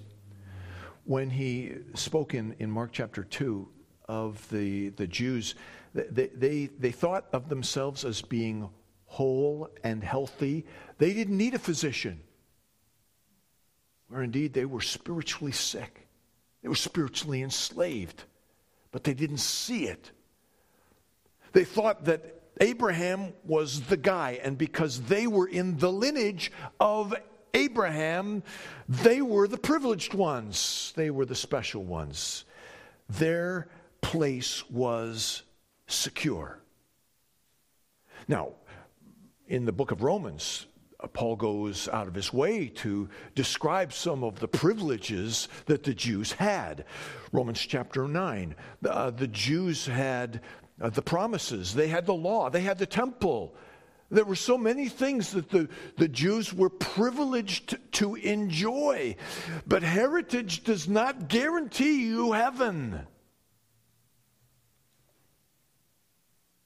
when 1.05 1.29
he 1.29 1.75
spoke 1.93 2.33
in, 2.33 2.55
in 2.59 2.71
Mark 2.71 2.91
chapter 2.91 3.23
2 3.23 3.67
of 4.07 4.47
the, 4.49 4.89
the 4.89 5.07
Jews. 5.07 5.55
They, 5.93 6.27
they, 6.27 6.65
they 6.79 6.91
thought 6.91 7.27
of 7.31 7.49
themselves 7.49 8.05
as 8.05 8.21
being 8.21 8.69
whole 9.13 9.69
and 9.83 10.03
healthy. 10.03 10.65
They 10.97 11.13
didn't 11.13 11.37
need 11.37 11.53
a 11.53 11.59
physician, 11.59 12.19
where 14.07 14.23
indeed 14.23 14.53
they 14.53 14.65
were 14.65 14.81
spiritually 14.81 15.51
sick. 15.51 16.07
They 16.63 16.67
were 16.67 16.75
spiritually 16.75 17.43
enslaved, 17.43 18.23
but 18.91 19.03
they 19.03 19.13
didn't 19.13 19.37
see 19.37 19.85
it. 19.85 20.09
They 21.51 21.63
thought 21.63 22.05
that 22.05 22.41
Abraham 22.59 23.33
was 23.43 23.81
the 23.81 23.97
guy, 23.97 24.39
and 24.43 24.57
because 24.57 25.01
they 25.01 25.27
were 25.27 25.47
in 25.47 25.77
the 25.77 25.91
lineage 25.91 26.51
of 26.79 27.13
Abraham, 27.53 28.41
they 28.89 29.21
were 29.21 29.47
the 29.47 29.59
privileged 29.59 30.15
ones, 30.15 30.91
they 30.95 31.11
were 31.11 31.25
the 31.25 31.35
special 31.35 31.83
ones. 31.83 32.45
Their 33.09 33.67
place 34.01 34.67
was 34.71 35.43
secure. 35.85 36.57
Now, 38.27 38.53
in 39.47 39.65
the 39.65 39.71
book 39.71 39.91
of 39.91 40.03
Romans, 40.03 40.65
uh, 40.99 41.07
Paul 41.07 41.35
goes 41.35 41.87
out 41.89 42.07
of 42.07 42.15
his 42.15 42.31
way 42.31 42.67
to 42.67 43.09
describe 43.35 43.91
some 43.91 44.23
of 44.23 44.39
the 44.39 44.47
privileges 44.47 45.47
that 45.65 45.83
the 45.83 45.93
Jews 45.93 46.31
had. 46.31 46.85
Romans 47.31 47.59
chapter 47.59 48.07
9, 48.07 48.55
uh, 48.87 49.09
the 49.11 49.27
Jews 49.27 49.85
had 49.85 50.41
uh, 50.81 50.89
the 50.89 51.01
promises, 51.01 51.73
they 51.73 51.87
had 51.87 52.05
the 52.05 52.13
law, 52.13 52.49
they 52.49 52.61
had 52.61 52.77
the 52.77 52.85
temple. 52.85 53.55
There 54.09 54.25
were 54.25 54.35
so 54.35 54.57
many 54.57 54.89
things 54.89 55.31
that 55.31 55.49
the, 55.49 55.67
the 55.97 56.07
Jews 56.07 56.53
were 56.53 56.69
privileged 56.69 57.77
to 57.93 58.15
enjoy. 58.15 59.15
But 59.65 59.81
heritage 59.81 60.63
does 60.63 60.87
not 60.87 61.27
guarantee 61.29 62.05
you 62.05 62.31
heaven. 62.31 63.07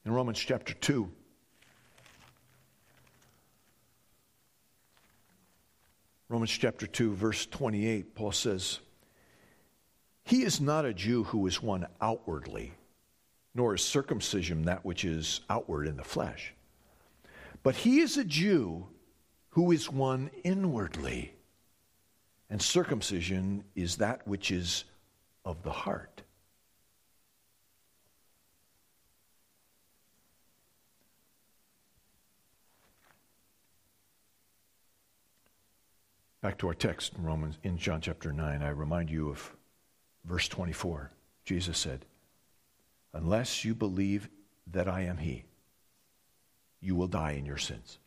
In 0.04 0.12
Romans 0.12 0.38
chapter 0.38 0.74
2, 0.74 1.10
Romans 6.30 6.50
chapter 6.50 6.86
2, 6.86 7.14
verse 7.14 7.46
28, 7.46 8.14
Paul 8.14 8.32
says, 8.32 8.80
He 10.24 10.42
is 10.42 10.60
not 10.60 10.84
a 10.84 10.92
Jew 10.92 11.24
who 11.24 11.46
is 11.46 11.62
one 11.62 11.86
outwardly, 12.02 12.74
nor 13.54 13.74
is 13.74 13.82
circumcision 13.82 14.62
that 14.66 14.84
which 14.84 15.06
is 15.06 15.40
outward 15.48 15.86
in 15.86 15.96
the 15.96 16.04
flesh. 16.04 16.52
But 17.62 17.76
he 17.76 18.00
is 18.00 18.18
a 18.18 18.24
Jew 18.24 18.88
who 19.50 19.72
is 19.72 19.90
one 19.90 20.30
inwardly, 20.44 21.32
and 22.50 22.60
circumcision 22.60 23.64
is 23.74 23.96
that 23.96 24.28
which 24.28 24.50
is 24.50 24.84
of 25.46 25.62
the 25.62 25.72
heart. 25.72 26.17
Back 36.48 36.56
to 36.60 36.68
our 36.68 36.74
text 36.74 37.12
in 37.14 37.24
Romans 37.24 37.58
in 37.62 37.76
John 37.76 38.00
chapter 38.00 38.32
9, 38.32 38.62
I 38.62 38.70
remind 38.70 39.10
you 39.10 39.28
of 39.28 39.54
verse 40.24 40.48
24. 40.48 41.10
Jesus 41.44 41.76
said, 41.76 42.06
Unless 43.12 43.66
you 43.66 43.74
believe 43.74 44.30
that 44.68 44.88
I 44.88 45.02
am 45.02 45.18
He, 45.18 45.44
you 46.80 46.96
will 46.96 47.06
die 47.06 47.32
in 47.32 47.44
your 47.44 47.58
sins. 47.58 47.98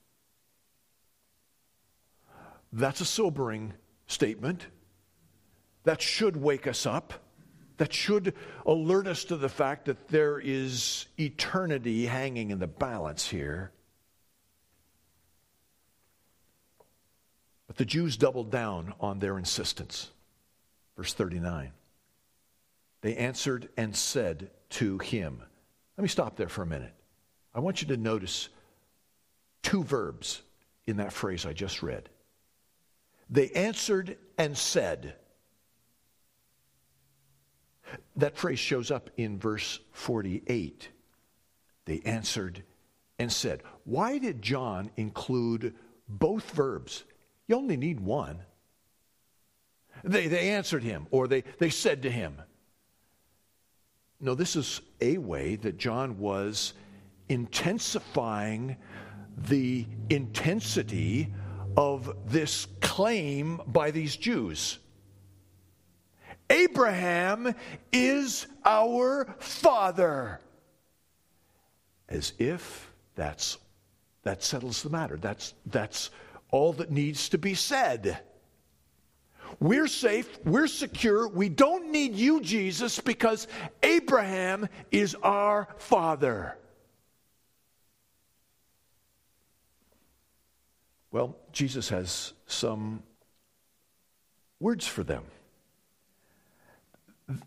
That's 2.74 3.00
a 3.00 3.06
sobering 3.06 3.74
statement. 4.08 4.66
That 5.84 6.02
should 6.02 6.36
wake 6.36 6.66
us 6.66 6.88
up. 6.88 7.14
That 7.78 7.94
should 7.94 8.34
alert 8.66 9.06
us 9.06 9.24
to 9.26 9.38
the 9.38 9.50
fact 9.50 9.86
that 9.86 10.08
there 10.08 10.40
is 10.40 11.06
eternity 11.20 12.08
hanging 12.08 12.50
in 12.50 12.58
the 12.58 12.66
balance 12.66 13.30
here. 13.30 13.72
But 17.72 17.78
the 17.78 17.86
Jews 17.86 18.18
doubled 18.18 18.52
down 18.52 18.94
on 19.00 19.20
their 19.20 19.38
insistence. 19.38 20.12
Verse 20.98 21.14
39. 21.14 21.72
They 23.00 23.16
answered 23.16 23.70
and 23.78 23.96
said 23.96 24.52
to 24.72 24.98
him, 24.98 25.42
Let 25.96 26.02
me 26.02 26.10
stop 26.10 26.36
there 26.36 26.50
for 26.50 26.64
a 26.64 26.66
minute. 26.66 26.94
I 27.56 27.62
want 27.62 27.82
you 27.82 27.88
to 27.88 27.96
notice 27.96 28.50
two 29.64 29.86
verbs 29.86 30.42
in 30.86 30.98
that 30.98 31.14
phrase 31.14 31.46
I 31.46 31.54
just 31.54 31.82
read. 31.82 32.10
They 33.30 33.50
answered 33.52 34.18
and 34.38 34.58
said. 34.58 35.16
That 38.18 38.36
phrase 38.36 38.60
shows 38.60 38.92
up 38.92 39.10
in 39.16 39.40
verse 39.40 39.80
48. 39.94 40.90
They 41.86 42.02
answered 42.04 42.64
and 43.18 43.32
said. 43.32 43.64
Why 43.86 44.18
did 44.18 44.42
John 44.42 44.92
include 44.98 45.74
both 46.10 46.52
verbs? 46.52 47.06
You 47.52 47.58
only 47.58 47.76
need 47.76 48.00
one. 48.00 48.40
They, 50.06 50.28
they 50.28 50.52
answered 50.52 50.84
him, 50.84 51.08
or 51.12 51.28
they, 51.28 51.44
they 51.60 51.70
said 51.70 52.04
to 52.04 52.10
him. 52.10 52.42
No, 54.22 54.36
this 54.36 54.56
is 54.56 54.80
a 55.02 55.18
way 55.18 55.58
that 55.58 55.78
John 55.78 56.18
was 56.18 56.72
intensifying 57.28 58.78
the 59.50 59.86
intensity 60.10 61.34
of 61.76 62.16
this 62.26 62.68
claim 62.80 63.60
by 63.68 63.92
these 63.92 64.16
Jews. 64.16 64.80
Abraham 66.50 67.54
is 67.92 68.48
our 68.64 69.36
father. 69.40 70.40
As 72.08 72.32
if 72.40 72.94
that's, 73.16 73.58
that 74.24 74.42
settles 74.42 74.84
the 74.84 74.90
matter. 74.90 75.18
That's, 75.18 75.54
that's 75.66 76.12
all 76.52 76.74
that 76.74 76.92
needs 76.92 77.30
to 77.30 77.38
be 77.38 77.56
said. 77.56 78.20
We're 79.60 79.88
safe, 79.88 80.40
we're 80.46 80.68
secure, 80.68 81.28
we 81.28 81.50
don't 81.50 81.92
need 81.92 82.16
you, 82.16 82.42
Jesus, 82.42 83.00
because 83.00 83.48
Abraham 83.84 84.68
is 84.92 85.16
our 85.16 85.68
father. 85.78 86.58
Well, 91.12 91.36
Jesus 91.52 91.90
has 91.90 92.34
some 92.48 93.04
words 94.60 94.88
for 94.88 95.04
them. 95.04 95.24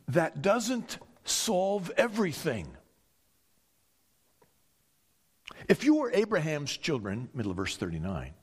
That 0.09 0.43
doesn't 0.43 0.99
solve 1.25 1.91
everything. 1.97 2.69
If 5.69 5.85
you 5.85 5.95
were 5.95 6.11
Abraham's 6.13 6.77
children, 6.77 7.29
middle 7.33 7.51
of 7.51 7.57
verse 7.57 7.77
39, 7.77 8.35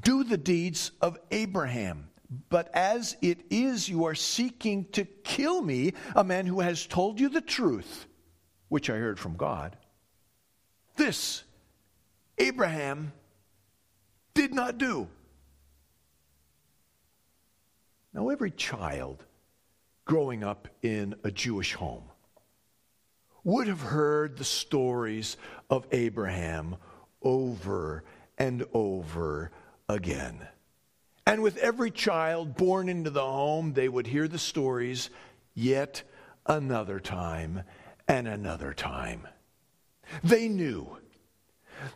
do 0.00 0.24
the 0.24 0.38
deeds 0.38 0.92
of 1.00 1.18
Abraham. 1.30 2.08
But 2.48 2.70
as 2.74 3.16
it 3.20 3.40
is, 3.50 3.88
you 3.88 4.06
are 4.06 4.14
seeking 4.14 4.86
to 4.92 5.04
kill 5.04 5.60
me, 5.60 5.92
a 6.16 6.24
man 6.24 6.46
who 6.46 6.60
has 6.60 6.86
told 6.86 7.20
you 7.20 7.28
the 7.28 7.42
truth, 7.42 8.06
which 8.68 8.88
I 8.88 8.94
heard 8.94 9.18
from 9.18 9.36
God. 9.36 9.76
This 10.96 11.44
Abraham 12.38 13.12
did 14.34 14.54
not 14.54 14.78
do. 14.78 15.08
Now, 18.14 18.28
every 18.28 18.50
child 18.50 19.24
growing 20.04 20.42
up 20.42 20.68
in 20.82 21.14
a 21.24 21.30
Jewish 21.30 21.74
home 21.74 22.04
would 23.44 23.66
have 23.66 23.80
heard 23.80 24.36
the 24.36 24.44
stories 24.44 25.36
of 25.68 25.86
Abraham 25.92 26.76
over 27.22 28.04
and 28.38 28.64
over 28.72 29.50
again. 29.92 30.46
And 31.26 31.42
with 31.42 31.56
every 31.58 31.90
child 31.90 32.56
born 32.56 32.88
into 32.88 33.10
the 33.10 33.20
home, 33.20 33.72
they 33.72 33.88
would 33.88 34.06
hear 34.06 34.26
the 34.26 34.38
stories 34.38 35.10
yet 35.54 36.02
another 36.46 36.98
time 36.98 37.62
and 38.08 38.26
another 38.26 38.74
time. 38.74 39.28
They 40.24 40.48
knew 40.48 40.98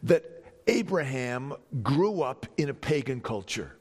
that 0.04 0.24
Abraham 0.66 1.54
grew 1.82 2.22
up 2.22 2.46
in 2.56 2.68
a 2.68 2.74
pagan 2.74 3.20
culture. 3.20 3.76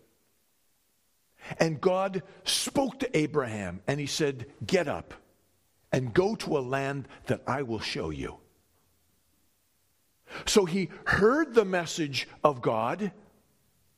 And 1.59 1.79
God 1.79 2.23
spoke 2.43 2.99
to 2.99 3.17
Abraham 3.17 3.81
and 3.87 3.99
he 3.99 4.07
said, 4.07 4.47
Get 4.65 4.87
up 4.87 5.13
and 5.91 6.13
go 6.13 6.35
to 6.35 6.57
a 6.57 6.59
land 6.59 7.07
that 7.27 7.41
I 7.47 7.61
will 7.61 7.79
show 7.79 8.09
you. 8.09 8.37
So 10.45 10.65
he 10.65 10.89
heard 11.05 11.53
the 11.53 11.65
message 11.65 12.27
of 12.43 12.61
God 12.61 13.11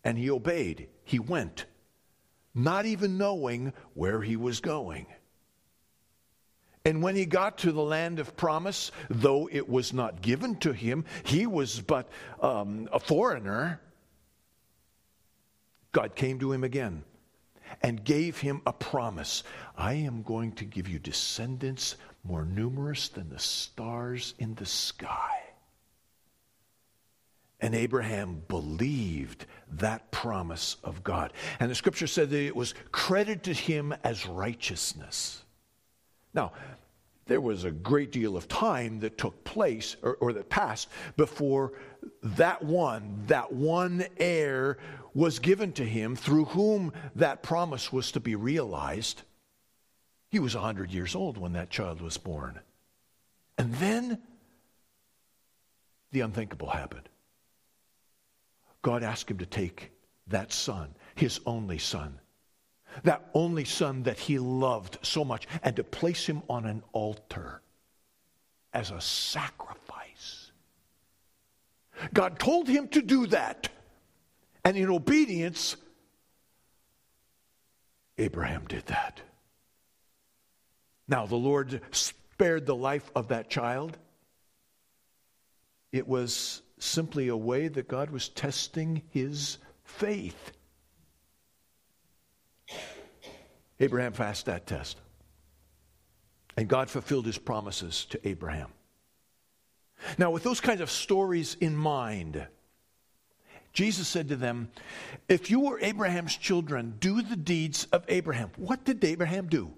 and 0.08 0.18
he 0.18 0.32
obeyed. 0.32 0.88
He 1.04 1.20
went, 1.20 1.66
not 2.56 2.86
even 2.86 3.18
knowing 3.18 3.74
where 3.94 4.22
he 4.22 4.38
was 4.38 4.62
going. 4.62 5.06
And 6.86 7.04
when 7.04 7.18
he 7.18 7.26
got 7.26 7.58
to 7.60 7.74
the 7.74 7.82
land 7.82 8.20
of 8.20 8.38
promise, 8.38 8.94
though 9.10 9.50
it 9.52 9.68
was 9.68 9.92
not 9.92 10.22
given 10.22 10.56
to 10.60 10.72
him, 10.72 11.04
he 11.26 11.46
was 11.46 11.82
but 11.82 12.08
um, 12.40 12.88
a 12.94 13.02
foreigner. 13.02 13.82
God 15.92 16.16
came 16.16 16.40
to 16.40 16.54
him 16.54 16.64
again 16.64 17.04
and 17.82 18.02
gave 18.02 18.38
him 18.38 18.62
a 18.66 18.72
promise 18.72 19.44
I 19.76 19.96
am 19.96 20.24
going 20.24 20.54
to 20.54 20.64
give 20.64 20.88
you 20.88 21.00
descendants 21.00 21.98
more 22.24 22.46
numerous 22.46 23.10
than 23.10 23.30
the 23.30 23.40
stars 23.40 24.36
in 24.40 24.56
the 24.56 24.66
sky. 24.66 25.47
And 27.60 27.74
Abraham 27.74 28.44
believed 28.48 29.46
that 29.74 30.12
promise 30.12 30.78
of 30.84 31.04
God. 31.04 31.34
And 31.60 31.72
the 31.72 31.76
scripture 31.76 32.08
said 32.08 32.30
that 32.30 32.46
it 32.46 32.56
was 32.56 32.76
credited 32.92 33.44
to 33.44 33.54
him 33.54 33.94
as 34.04 34.28
righteousness. 34.28 35.44
Now, 36.34 36.52
there 37.26 37.42
was 37.42 37.64
a 37.64 37.72
great 37.72 38.12
deal 38.12 38.38
of 38.38 38.48
time 38.48 39.00
that 39.02 39.18
took 39.18 39.44
place 39.44 39.98
or, 40.02 40.16
or, 40.16 40.34
that 40.34 40.50
passed 40.50 40.88
before 41.18 41.74
that 42.24 42.64
one, 42.64 43.24
that 43.28 43.52
one 43.52 44.06
heir 44.18 44.78
was 45.14 45.40
given 45.40 45.74
to 45.74 45.84
him 45.84 46.16
through 46.16 46.46
whom 46.46 46.94
that 47.16 47.44
promise 47.44 47.92
was 47.92 48.12
to 48.14 48.20
be 48.20 48.36
realized. 48.36 49.24
He 50.30 50.40
was 50.40 50.56
100 50.56 50.92
years 50.92 51.16
old 51.16 51.38
when 51.38 51.54
that 51.54 51.70
child 51.70 52.02
was 52.02 52.18
born. 52.18 52.60
And 53.58 53.74
then 53.76 54.22
the 56.12 56.22
unthinkable 56.22 56.70
happened. 56.70 57.10
God 58.88 59.04
asked 59.04 59.30
him 59.30 59.40
to 59.40 59.46
take 59.46 59.92
that 60.28 60.54
son, 60.54 60.96
his 61.14 61.42
only 61.46 61.78
son, 61.78 62.22
that 63.04 63.30
only 63.34 63.66
son 63.66 64.04
that 64.04 64.18
he 64.18 64.40
loved 64.40 64.98
so 65.02 65.26
much, 65.26 65.46
and 65.62 65.76
to 65.76 65.84
place 65.84 66.26
him 66.26 66.42
on 66.50 66.66
an 66.66 66.82
altar 66.94 67.62
as 68.72 68.92
a 68.92 69.02
sacrifice. 69.02 70.54
God 72.14 72.40
told 72.40 72.70
him 72.70 72.88
to 72.88 73.02
do 73.02 73.28
that. 73.28 73.68
And 74.64 74.78
in 74.78 74.90
obedience, 74.90 75.76
Abraham 78.18 78.68
did 78.68 78.86
that. 78.86 79.20
Now, 81.10 81.26
the 81.26 81.36
Lord 81.36 81.82
spared 81.92 82.66
the 82.66 82.76
life 82.76 83.12
of 83.18 83.28
that 83.28 83.50
child. 83.50 83.98
It 85.92 86.08
was 86.08 86.62
simply 86.78 87.28
a 87.28 87.38
way 87.38 87.68
that 87.68 87.88
God 87.88 88.10
was 88.10 88.30
testing 88.30 89.02
his 89.10 89.58
faith. 89.84 90.52
Abraham 93.80 94.14
passed 94.14 94.46
that 94.46 94.66
test. 94.66 94.98
And 96.56 96.68
God 96.68 96.90
fulfilled 96.90 97.26
his 97.26 97.38
promises 97.38 98.06
to 98.06 98.28
Abraham. 98.28 98.70
Now, 100.18 100.32
with 100.32 100.44
those 100.44 100.60
kinds 100.60 100.82
of 100.82 100.90
stories 100.90 101.56
in 101.60 101.76
mind, 101.76 102.48
Jesus 103.74 104.08
said 104.08 104.30
to 104.30 104.36
them, 104.36 104.70
If 105.30 105.52
you 105.52 105.60
were 105.60 105.80
Abraham's 105.80 106.36
children, 106.36 106.96
do 107.00 107.22
the 107.22 107.36
deeds 107.36 107.86
of 107.92 108.04
Abraham. 108.08 108.52
What 108.58 108.84
did 108.84 109.04
Abraham 109.04 109.48
do? 109.48 109.74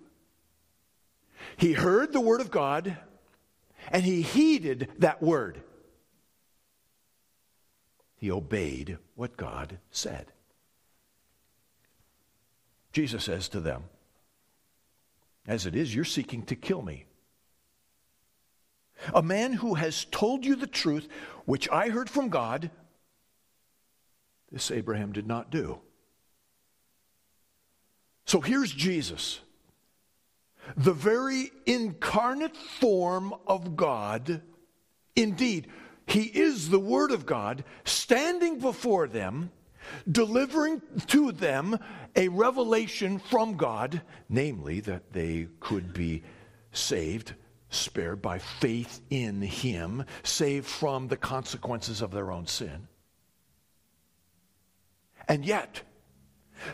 He 1.57 1.73
heard 1.73 2.13
the 2.13 2.21
word 2.21 2.41
of 2.41 2.51
God 2.51 2.97
and 3.91 4.03
he 4.03 4.21
heeded 4.21 4.89
that 4.99 5.21
word. 5.21 5.61
He 8.19 8.29
obeyed 8.29 8.97
what 9.15 9.37
God 9.37 9.79
said. 9.91 10.33
Jesus 12.91 13.23
says 13.23 13.47
to 13.49 13.61
them, 13.61 13.83
As 15.47 15.65
it 15.65 15.73
is, 15.73 15.95
you're 15.95 16.03
seeking 16.03 16.43
to 16.43 16.55
kill 16.55 16.81
me. 16.81 17.05
A 19.13 19.23
man 19.23 19.53
who 19.53 19.75
has 19.75 20.03
told 20.11 20.45
you 20.45 20.57
the 20.57 20.67
truth, 20.67 21.07
which 21.45 21.69
I 21.69 21.87
heard 21.87 22.09
from 22.09 22.27
God, 22.27 22.69
this 24.51 24.69
Abraham 24.69 25.13
did 25.13 25.25
not 25.25 25.49
do. 25.49 25.79
So 28.25 28.41
here's 28.41 28.73
Jesus 28.73 29.39
the 30.75 30.93
very 30.93 31.51
incarnate 31.65 32.57
form 32.57 33.33
of 33.47 33.77
God. 33.77 34.41
Indeed, 35.15 35.67
he 36.09 36.23
is 36.23 36.69
the 36.69 36.79
Word 36.79 37.11
of 37.11 37.27
God 37.27 37.63
standing 37.83 38.57
before 38.57 39.07
them, 39.07 39.51
delivering 40.11 40.81
to 41.07 41.31
them 41.31 41.77
a 42.15 42.27
revelation 42.29 43.19
from 43.19 43.57
God, 43.57 44.01
namely 44.27 44.79
that 44.81 45.13
they 45.13 45.47
could 45.59 45.93
be 45.93 46.23
saved, 46.71 47.35
spared 47.69 48.23
by 48.23 48.39
faith 48.39 49.01
in 49.11 49.43
Him, 49.43 50.03
saved 50.23 50.65
from 50.65 51.07
the 51.07 51.17
consequences 51.17 52.01
of 52.01 52.09
their 52.09 52.31
own 52.31 52.47
sin. 52.47 52.87
And 55.27 55.45
yet, 55.45 55.83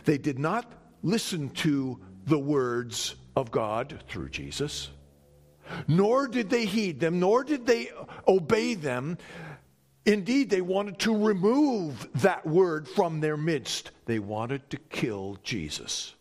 they 0.06 0.17
did 0.17 0.39
not 0.39 0.71
listen 1.04 1.50
to 1.50 2.00
the 2.26 2.39
words 2.39 3.15
of 3.36 3.52
God 3.52 4.02
through 4.08 4.30
Jesus, 4.30 4.89
nor 5.88 6.28
did 6.28 6.49
they 6.49 6.65
heed 6.65 6.99
them, 6.99 7.19
nor 7.19 7.43
did 7.43 7.65
they 7.65 7.89
obey 8.28 8.73
them. 8.73 9.17
Indeed, 10.06 10.49
they 10.49 10.62
wanted 10.62 10.99
to 10.99 11.25
remove 11.25 12.08
that 12.21 12.45
word 12.45 12.88
from 12.88 13.19
their 13.19 13.38
midst. 13.38 13.91
They 14.06 14.19
wanted 14.19 14.69
to 14.69 14.78
kill 14.78 15.38
Jesus. 15.43 16.13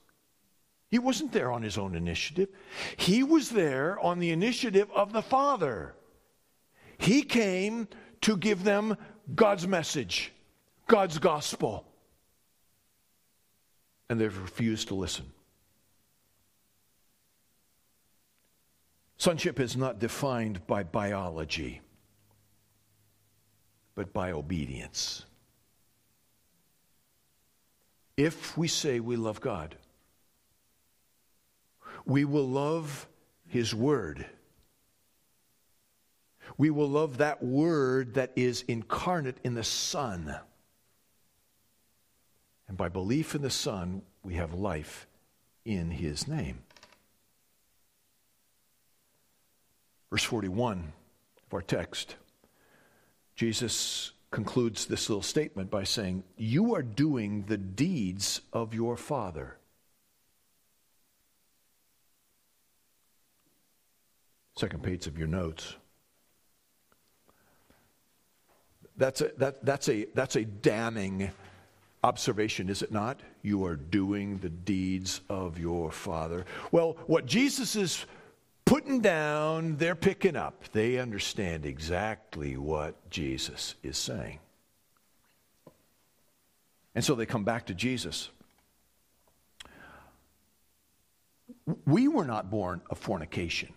He 0.91 0.99
wasn't 0.99 1.33
there 1.33 1.51
on 1.51 1.63
his 1.63 1.77
own 1.77 1.95
initiative, 1.95 2.49
he 2.97 3.23
was 3.23 3.51
there 3.51 3.99
on 3.99 4.19
the 4.19 4.31
initiative 4.31 4.89
of 4.95 5.13
the 5.13 5.23
Father. 5.23 5.95
He 6.99 7.23
came 7.23 7.89
to 8.21 8.37
give 8.37 8.63
them 8.63 8.97
God's 9.35 9.67
message, 9.67 10.33
God's 10.87 11.19
gospel. 11.19 11.87
And 14.09 14.21
they've 14.21 14.39
refused 14.39 14.89
to 14.89 14.95
listen. 14.95 15.27
Sonship 19.17 19.61
is 19.61 19.77
not 19.77 19.99
defined 19.99 20.67
by 20.67 20.83
biology, 20.83 21.81
but 23.95 24.13
by 24.13 24.33
obedience. 24.33 25.25
If 28.17 28.57
we 28.57 28.69
say 28.69 29.01
we 29.01 29.17
love 29.17 29.41
God, 29.41 29.77
we 32.05 32.25
will 32.25 32.49
love 32.49 33.09
His 33.47 33.75
Word. 33.75 34.27
We 36.57 36.71
will 36.71 36.89
love 36.89 37.19
that 37.19 37.43
Word 37.43 38.15
that 38.15 38.33
is 38.37 38.63
incarnate 38.69 39.39
in 39.43 39.55
the 39.55 39.65
Son. 39.65 40.37
And 42.69 42.77
by 42.77 42.89
belief 42.89 43.35
in 43.35 43.43
the 43.43 43.51
Son, 43.51 44.03
we 44.23 44.35
have 44.35 44.55
life 44.55 45.07
in 45.65 45.91
His 45.91 46.29
name. 46.29 46.63
Verse 50.15 50.23
41 50.23 50.93
of 51.45 51.55
our 51.55 51.61
text, 51.61 52.15
Jesus 53.35 54.13
concludes 54.31 54.87
this 54.87 55.09
little 55.09 55.23
statement 55.23 55.73
by 55.73 55.83
saying, 55.83 56.23
You 56.37 56.77
are 56.77 56.85
doing 56.85 57.47
the 57.49 57.57
deeds 57.57 58.41
of 58.53 58.75
your 58.75 58.97
Father. 58.97 59.57
Second 64.57 64.85
page 64.85 65.09
of 65.09 65.19
your 65.19 65.27
notes. 65.27 65.75
That's 68.97 69.21
a, 69.21 69.33
that, 69.39 69.65
that's, 69.67 69.89
a, 69.89 70.07
that's 70.15 70.37
a 70.37 70.45
damning 70.45 71.33
observation, 72.05 72.69
is 72.69 72.83
it 72.83 72.93
not? 72.93 73.19
You 73.43 73.65
are 73.65 73.75
doing 73.75 74.39
the 74.39 74.51
deeds 74.51 75.23
of 75.29 75.59
your 75.59 75.91
Father. 75.91 76.45
Well, 76.71 76.99
what 77.09 77.27
Jesus 77.27 77.75
is 77.75 78.07
putting 78.65 79.01
down, 79.01 79.77
they're 79.77 79.95
picking 79.95 80.37
up. 80.37 80.65
They 80.73 80.99
understand 80.99 81.67
exactly 81.67 82.57
what 82.57 83.11
Jesus 83.11 83.75
is 83.83 83.99
saying. 83.99 84.39
And 86.95 87.05
so 87.05 87.15
they 87.15 87.27
come 87.27 87.45
back 87.45 87.67
to 87.67 87.75
Jesus. 87.75 88.31
We 91.87 92.09
were 92.09 92.25
not 92.25 92.51
born 92.51 92.83
of 92.91 92.99
fornication. 92.99 93.73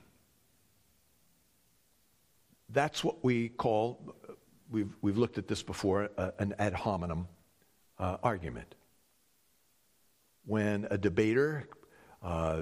That's 2.69 3.03
what 3.03 3.23
we 3.23 3.49
call, 3.49 4.13
we've, 4.69 4.91
we've 5.01 5.17
looked 5.17 5.37
at 5.37 5.47
this 5.47 5.63
before, 5.63 6.09
uh, 6.17 6.31
an 6.37 6.53
ad 6.59 6.73
hominem 6.73 7.27
uh, 7.97 8.17
argument. 8.21 8.75
When 10.45 10.87
a 10.91 10.97
debater 10.97 11.67
uh, 12.21 12.61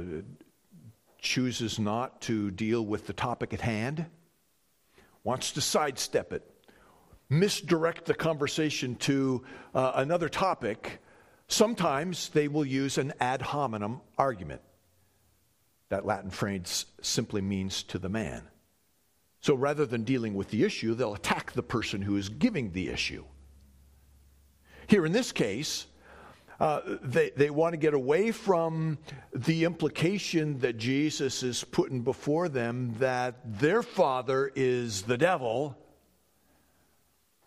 chooses 1.25 1.79
not 1.79 2.21
to 2.21 2.51
deal 2.51 2.85
with 2.85 3.07
the 3.07 3.13
topic 3.13 3.51
at 3.53 3.59
hand, 3.59 4.05
wants 5.23 5.51
to 5.53 5.59
sidestep 5.59 6.31
it, 6.31 6.49
misdirect 7.29 8.05
the 8.05 8.13
conversation 8.13 8.95
to 8.95 9.43
uh, 9.73 9.93
another 9.95 10.29
topic, 10.29 11.01
sometimes 11.47 12.29
they 12.29 12.47
will 12.47 12.63
use 12.63 12.99
an 12.99 13.11
ad 13.19 13.41
hominem 13.41 13.99
argument. 14.17 14.61
That 15.89 16.05
Latin 16.05 16.29
phrase 16.29 16.85
simply 17.01 17.41
means 17.41 17.81
to 17.83 17.97
the 17.97 18.09
man. 18.09 18.43
So 19.41 19.55
rather 19.55 19.85
than 19.85 20.03
dealing 20.03 20.35
with 20.35 20.49
the 20.51 20.63
issue, 20.63 20.93
they'll 20.93 21.15
attack 21.15 21.51
the 21.53 21.63
person 21.63 22.03
who 22.03 22.17
is 22.17 22.29
giving 22.29 22.71
the 22.71 22.89
issue. 22.89 23.25
Here 24.87 25.05
in 25.05 25.11
this 25.11 25.31
case, 25.31 25.87
uh, 26.59 26.81
they, 27.01 27.31
they 27.31 27.49
want 27.49 27.73
to 27.73 27.77
get 27.77 27.93
away 27.93 28.31
from 28.31 28.97
the 29.33 29.65
implication 29.65 30.59
that 30.59 30.77
Jesus 30.77 31.43
is 31.43 31.63
putting 31.63 32.01
before 32.01 32.49
them 32.49 32.95
that 32.99 33.59
their 33.59 33.83
father 33.83 34.51
is 34.55 35.03
the 35.03 35.17
devil. 35.17 35.77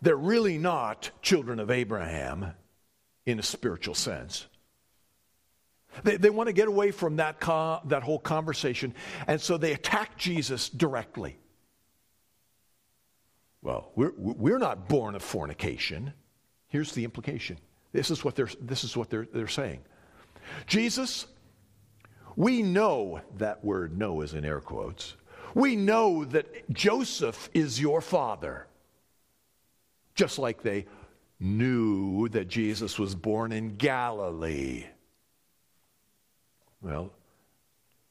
They're 0.01 0.15
really 0.15 0.57
not 0.57 1.11
children 1.21 1.59
of 1.59 1.71
Abraham 1.71 2.53
in 3.25 3.39
a 3.39 3.43
spiritual 3.43 3.95
sense. 3.95 4.47
They, 6.03 6.17
they 6.17 6.29
want 6.29 6.47
to 6.47 6.53
get 6.53 6.67
away 6.67 6.91
from 6.91 7.15
that, 7.17 7.39
co- 7.39 7.79
that 7.85 8.03
whole 8.03 8.19
conversation, 8.19 8.93
and 9.27 9.41
so 9.41 9.57
they 9.57 9.73
attack 9.73 10.17
Jesus 10.17 10.69
directly. 10.69 11.37
Well, 13.61 13.91
we're, 13.95 14.13
we're 14.17 14.59
not 14.59 14.87
born 14.87 15.15
of 15.15 15.23
fornication. 15.23 16.13
Here's 16.67 16.93
the 16.93 17.03
implication. 17.03 17.57
This 17.91 18.11
is 18.11 18.23
what 18.23 18.35
they're, 18.35 18.49
this 18.61 18.83
is 18.83 18.95
what 18.95 19.09
they're, 19.09 19.27
they're 19.33 19.47
saying. 19.47 19.79
Jesus, 20.67 21.27
we 22.35 22.61
know 22.61 23.21
that 23.37 23.63
word 23.63 23.97
know 23.97 24.21
is 24.21 24.33
in 24.33 24.45
air 24.45 24.59
quotes. 24.59 25.15
We 25.55 25.75
know 25.75 26.25
that 26.25 26.69
Joseph 26.71 27.49
is 27.53 27.79
your 27.79 28.01
father. 28.01 28.67
Just 30.15 30.37
like 30.37 30.61
they 30.61 30.85
knew 31.39 32.27
that 32.29 32.47
Jesus 32.47 32.99
was 32.99 33.15
born 33.15 33.51
in 33.51 33.75
Galilee. 33.77 34.85
Well, 36.81 37.11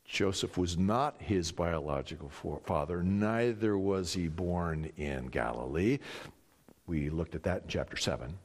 Joseph 0.04 0.56
was 0.56 0.78
not 0.78 1.20
his 1.20 1.52
biological 1.52 2.30
father, 2.64 3.02
neither 3.02 3.76
was 3.76 4.14
he 4.14 4.28
born 4.28 4.90
in 4.96 5.26
Galilee. 5.26 5.98
We 6.86 7.10
looked 7.10 7.34
at 7.34 7.42
that 7.42 7.62
in 7.64 7.68
chapter 7.68 7.96
7. 7.96 8.38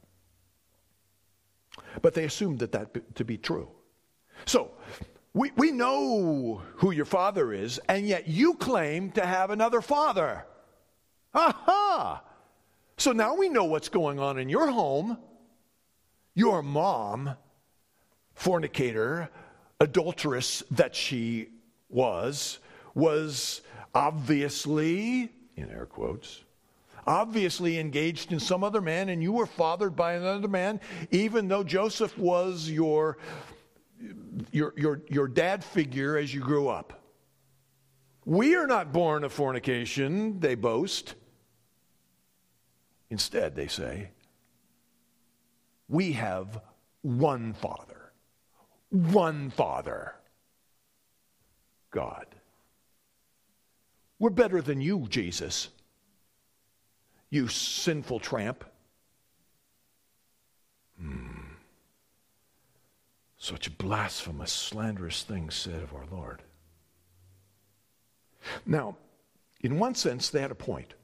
But 2.02 2.14
they 2.14 2.24
assumed 2.24 2.58
that 2.60 2.72
that 2.72 3.16
to 3.16 3.24
be 3.24 3.38
true. 3.38 3.68
So, 4.46 4.72
we, 5.32 5.50
we 5.56 5.72
know 5.72 6.62
who 6.76 6.92
your 6.92 7.04
father 7.04 7.52
is, 7.52 7.80
and 7.88 8.06
yet 8.06 8.28
you 8.28 8.54
claim 8.54 9.10
to 9.12 9.26
have 9.26 9.50
another 9.50 9.80
father. 9.80 10.46
Aha! 11.34 12.22
So 12.96 13.10
now 13.10 13.34
we 13.34 13.48
know 13.48 13.64
what's 13.64 13.88
going 13.88 14.20
on 14.20 14.38
in 14.38 14.48
your 14.48 14.70
home. 14.70 15.18
Your 16.36 16.62
mom, 16.62 17.36
fornicator, 18.34 19.28
adulteress 19.80 20.62
that 20.70 20.94
she 20.94 21.48
was, 21.88 22.60
was 22.94 23.62
obviously, 23.92 25.32
in 25.56 25.70
air 25.70 25.86
quotes, 25.86 26.43
obviously 27.06 27.78
engaged 27.78 28.32
in 28.32 28.40
some 28.40 28.64
other 28.64 28.80
man, 28.80 29.08
and 29.08 29.22
you 29.22 29.32
were 29.32 29.46
fathered 29.46 29.96
by 29.96 30.14
another 30.14 30.48
man, 30.48 30.80
even 31.10 31.48
though 31.48 31.64
Joseph 31.64 32.16
was 32.18 32.68
your, 32.68 33.18
your, 34.52 34.74
your, 34.76 35.02
your 35.08 35.28
dad 35.28 35.64
figure 35.64 36.16
as 36.16 36.32
you 36.32 36.40
grew 36.40 36.68
up. 36.68 37.02
We 38.24 38.54
are 38.56 38.66
not 38.66 38.92
born 38.92 39.24
of 39.24 39.32
fornication, 39.32 40.40
they 40.40 40.54
boast. 40.54 41.14
Instead, 43.10 43.54
they 43.54 43.68
say, 43.68 44.10
we 45.88 46.12
have 46.12 46.60
one 47.02 47.52
Father 47.52 48.04
one 48.94 49.50
Father 49.50 50.14
God. 51.90 52.26
We're 54.20 54.30
better 54.30 54.62
than 54.62 54.80
you, 54.80 55.06
Jesus. 55.08 55.68
You 57.30 57.48
sinful 57.48 58.20
tramp. 58.20 58.64
Hmm. 61.00 61.34
Such 63.36 63.76
blasphemous, 63.76 64.52
slanderous 64.52 65.22
things 65.22 65.54
said 65.54 65.82
of 65.82 65.94
our 65.94 66.06
Lord. 66.10 66.42
Now, 68.64 68.96
in 69.60 69.78
one 69.78 69.94
sense, 69.94 70.30
they 70.30 70.40
had 70.40 70.50
a 70.50 70.54
point. 70.54 70.94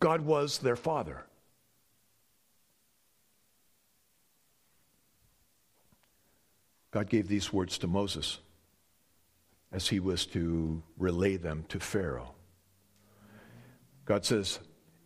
God 0.00 0.22
was 0.22 0.58
their 0.58 0.76
father. 0.76 1.24
God 6.90 7.08
gave 7.08 7.26
these 7.26 7.52
words 7.52 7.78
to 7.78 7.86
Moses 7.86 8.38
as 9.72 9.88
he 9.88 9.98
was 9.98 10.26
to 10.26 10.82
relay 10.96 11.36
them 11.36 11.64
to 11.68 11.80
Pharaoh. 11.80 12.33
God 14.04 14.24
says, 14.24 14.58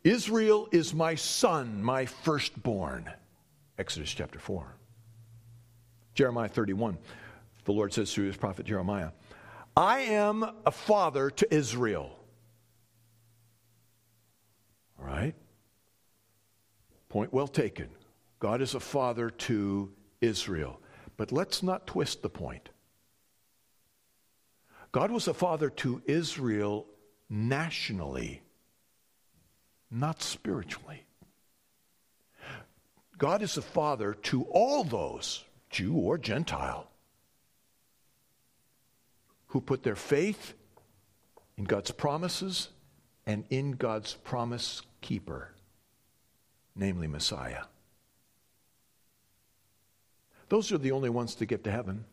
Israel 0.05 0.69
is 0.73 0.95
my 0.95 1.15
son, 1.15 1.83
my 1.83 2.07
firstborn. 2.07 3.11
Exodus 3.79 4.13
chapter 4.13 4.39
4. 4.39 4.67
Jeremiah 6.15 6.49
31, 6.49 6.99
the 7.65 7.73
Lord 7.73 7.93
says 7.93 8.13
through 8.13 8.27
his 8.27 8.37
prophet 8.37 8.67
Jeremiah, 8.67 9.11
I 9.77 10.01
am 10.01 10.45
a 10.67 10.73
father 10.73 11.31
to 11.31 11.55
Israel. 11.55 12.19
All 14.99 15.07
right? 15.07 15.35
Point 17.09 17.33
well 17.33 17.47
taken. 17.47 17.89
God 18.41 18.61
is 18.61 18.75
a 18.75 18.81
father 18.81 19.31
to 19.31 19.93
Israel. 20.21 20.81
But 21.17 21.33
let's 21.33 21.63
not 21.63 21.87
twist 21.87 22.23
the 22.23 22.29
point. 22.29 22.69
God 24.91 25.11
was 25.11 25.29
a 25.29 25.35
father 25.35 25.71
to 25.71 26.03
Israel 26.07 26.87
nationally, 27.29 28.43
not 29.91 30.23
spiritually. 30.23 31.05
God 33.17 33.43
is 33.43 33.57
a 33.57 33.63
father 33.63 34.15
to 34.15 34.45
all 34.45 34.85
those, 34.85 35.45
Jew 35.71 35.95
or 35.95 36.19
Gentile, 36.19 36.87
who 39.49 39.61
put 39.61 39.83
their 39.83 39.97
faith 39.97 40.55
in 41.57 41.65
God's 41.65 41.91
promises 41.91 42.69
and 43.27 43.45
in 43.51 43.73
God's 43.73 44.15
promise 44.15 44.83
keeper, 45.01 45.53
namely 46.77 47.09
Messiah. 47.09 47.65
Those 50.49 50.73
are 50.73 50.79
the 50.79 50.93
only 50.93 51.11
ones 51.11 51.35
to 51.37 51.47
get 51.47 51.65
to 51.65 51.71
heaven. 51.71 52.05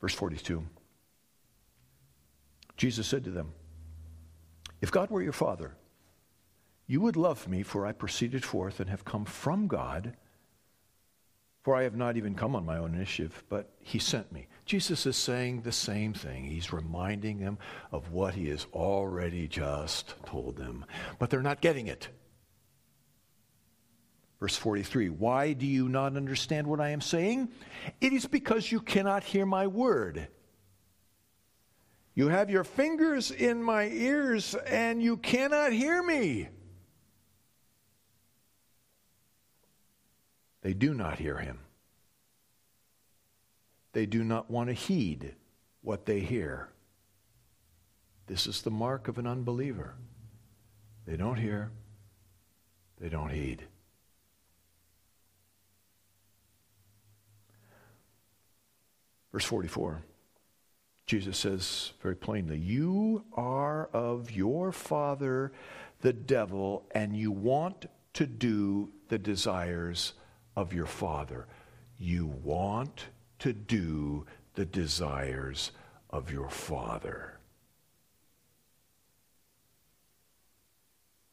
Verse 0.00 0.14
42. 0.14 0.64
Jesus 2.76 3.06
said 3.06 3.24
to 3.24 3.30
them, 3.30 3.52
If 4.80 4.90
God 4.90 5.10
were 5.10 5.22
your 5.22 5.32
Father, 5.32 5.74
you 6.86 7.00
would 7.00 7.16
love 7.16 7.48
me, 7.48 7.62
for 7.62 7.86
I 7.86 7.92
proceeded 7.92 8.44
forth 8.44 8.80
and 8.80 8.90
have 8.90 9.04
come 9.04 9.24
from 9.24 9.66
God. 9.66 10.14
For 11.62 11.74
I 11.74 11.82
have 11.82 11.96
not 11.96 12.16
even 12.16 12.36
come 12.36 12.54
on 12.54 12.64
my 12.64 12.78
own 12.78 12.94
initiative, 12.94 13.42
but 13.48 13.72
he 13.80 13.98
sent 13.98 14.30
me. 14.30 14.46
Jesus 14.66 15.04
is 15.04 15.16
saying 15.16 15.62
the 15.62 15.72
same 15.72 16.14
thing. 16.14 16.44
He's 16.44 16.72
reminding 16.72 17.40
them 17.40 17.58
of 17.90 18.12
what 18.12 18.34
he 18.34 18.48
has 18.50 18.66
already 18.72 19.48
just 19.48 20.14
told 20.24 20.56
them, 20.56 20.84
but 21.18 21.28
they're 21.28 21.42
not 21.42 21.60
getting 21.60 21.88
it. 21.88 22.08
Verse 24.40 24.56
43 24.56 25.08
Why 25.08 25.52
do 25.52 25.66
you 25.66 25.88
not 25.88 26.16
understand 26.16 26.66
what 26.66 26.80
I 26.80 26.90
am 26.90 27.00
saying? 27.00 27.50
It 28.00 28.12
is 28.12 28.26
because 28.26 28.70
you 28.70 28.80
cannot 28.80 29.24
hear 29.24 29.46
my 29.46 29.66
word. 29.66 30.28
You 32.14 32.28
have 32.28 32.48
your 32.48 32.64
fingers 32.64 33.30
in 33.30 33.62
my 33.62 33.88
ears 33.88 34.54
and 34.66 35.02
you 35.02 35.18
cannot 35.18 35.72
hear 35.72 36.02
me. 36.02 36.48
They 40.62 40.72
do 40.72 40.94
not 40.94 41.18
hear 41.18 41.36
him. 41.36 41.58
They 43.92 44.06
do 44.06 44.24
not 44.24 44.50
want 44.50 44.68
to 44.68 44.74
heed 44.74 45.34
what 45.82 46.06
they 46.06 46.20
hear. 46.20 46.70
This 48.26 48.46
is 48.46 48.62
the 48.62 48.70
mark 48.70 49.08
of 49.08 49.18
an 49.18 49.26
unbeliever. 49.26 49.94
They 51.06 51.16
don't 51.16 51.36
hear, 51.36 51.70
they 52.98 53.08
don't 53.08 53.30
heed. 53.30 53.66
Verse 59.36 59.44
44, 59.44 60.02
Jesus 61.04 61.36
says 61.36 61.92
very 62.00 62.16
plainly, 62.16 62.56
You 62.56 63.22
are 63.34 63.90
of 63.92 64.30
your 64.30 64.72
father, 64.72 65.52
the 66.00 66.14
devil, 66.14 66.86
and 66.92 67.14
you 67.14 67.30
want 67.30 67.84
to 68.14 68.26
do 68.26 68.88
the 69.08 69.18
desires 69.18 70.14
of 70.56 70.72
your 70.72 70.86
Father. 70.86 71.46
You 71.98 72.32
want 72.42 73.08
to 73.40 73.52
do 73.52 74.24
the 74.54 74.64
desires 74.64 75.70
of 76.08 76.32
your 76.32 76.48
Father. 76.48 77.38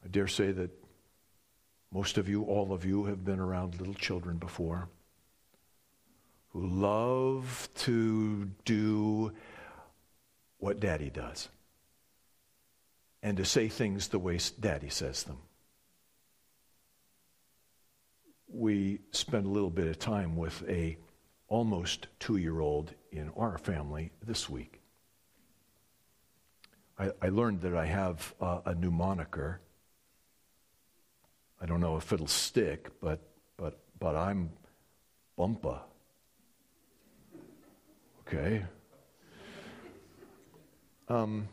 I 0.04 0.10
dare 0.10 0.28
say 0.28 0.52
that 0.52 0.72
Most 1.94 2.18
of 2.18 2.28
you, 2.28 2.44
all 2.44 2.74
of 2.74 2.84
you, 2.84 3.06
have 3.06 3.24
been 3.24 3.40
around 3.40 3.80
little 3.80 3.94
children 3.94 4.36
before 4.36 4.90
who 6.54 6.68
love 6.68 7.68
to 7.76 8.46
do 8.64 9.34
what 10.58 10.80
daddy 10.80 11.10
does 11.10 11.50
and 13.22 13.38
to 13.38 13.46
say 13.46 13.68
things 13.68 14.10
the 14.10 14.20
way 14.20 14.40
daddy 14.60 14.90
says 14.90 15.24
them. 15.24 15.38
We 18.48 19.00
spent 19.12 19.46
a 19.46 19.50
little 19.50 19.72
bit 19.72 19.88
of 19.88 19.98
time 19.98 20.36
with 20.36 20.64
a 20.70 20.98
almost 21.48 22.08
two 22.20 22.38
year 22.38 22.60
old 22.60 22.94
in 23.12 23.32
our 23.36 23.58
family 23.58 24.12
this 24.24 24.50
week. 24.50 24.82
I, 27.00 27.12
I 27.22 27.30
learned 27.30 27.62
that 27.62 27.76
I 27.76 27.88
have 27.88 28.34
a 28.40 28.76
new 28.76 28.92
moniker. 28.92 29.60
I 31.60 31.66
don't 31.66 31.80
know 31.80 31.98
if 31.98 32.12
it'll 32.14 32.28
stick, 32.28 32.90
but, 33.02 33.22
but, 33.58 33.80
but 34.00 34.16
I'm 34.16 34.52
Bumpa. 35.38 35.80
Okay? 38.28 38.64
Um, 41.10 41.50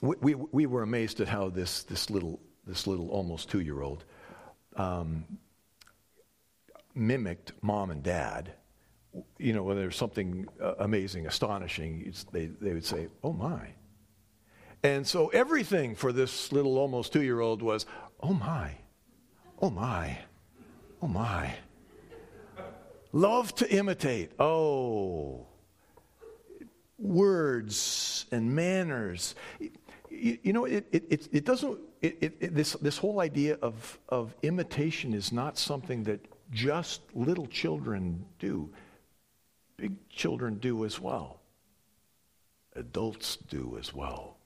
we, 0.00 0.16
we, 0.20 0.34
we, 0.34 0.66
were 0.66 0.82
amazed 0.82 1.20
at 1.20 1.28
how 1.28 1.48
this, 1.48 1.82
this, 1.84 2.10
little, 2.10 2.40
this 2.66 2.86
little 2.86 3.08
almost 3.10 3.50
two 3.50 3.60
year 3.60 3.82
old 3.82 4.04
um, 4.76 5.24
mimicked 6.94 7.52
mom 7.62 7.90
and 7.90 8.02
dad. 8.02 8.52
You 9.38 9.52
know, 9.52 9.62
when 9.62 9.76
there's 9.76 9.96
something 9.96 10.46
uh, 10.60 10.74
amazing, 10.78 11.26
astonishing, 11.26 12.12
they, 12.32 12.46
they 12.46 12.72
would 12.72 12.84
say, 12.84 13.08
Oh 13.22 13.32
my. 13.32 13.74
And 14.82 15.06
so 15.06 15.28
everything 15.28 15.94
for 15.94 16.12
this 16.12 16.52
little 16.52 16.78
almost 16.78 17.12
two 17.12 17.22
year 17.22 17.40
old 17.40 17.62
was, 17.62 17.86
Oh 18.20 18.34
my, 18.34 18.72
oh 19.62 19.70
my, 19.70 20.18
oh 21.00 21.08
my. 21.08 21.54
Love 23.12 23.54
to 23.54 23.72
imitate. 23.72 24.32
Oh 24.40 25.46
words 26.98 28.26
and 28.30 28.54
manners. 28.54 29.34
You, 30.10 30.38
you 30.42 30.52
know, 30.52 30.64
it, 30.64 30.86
it, 30.92 31.28
it 31.32 31.44
doesn't, 31.44 31.78
it, 32.00 32.18
it, 32.20 32.54
this, 32.54 32.74
this 32.74 32.98
whole 32.98 33.20
idea 33.20 33.58
of, 33.62 33.98
of 34.08 34.34
imitation 34.42 35.14
is 35.14 35.32
not 35.32 35.58
something 35.58 36.04
that 36.04 36.20
just 36.52 37.00
little 37.14 37.46
children 37.46 38.24
do. 38.38 38.70
Big 39.76 40.08
children 40.08 40.58
do 40.58 40.84
as 40.84 41.00
well. 41.00 41.40
Adults 42.76 43.36
do 43.36 43.76
as 43.78 43.92
well. 43.92 44.36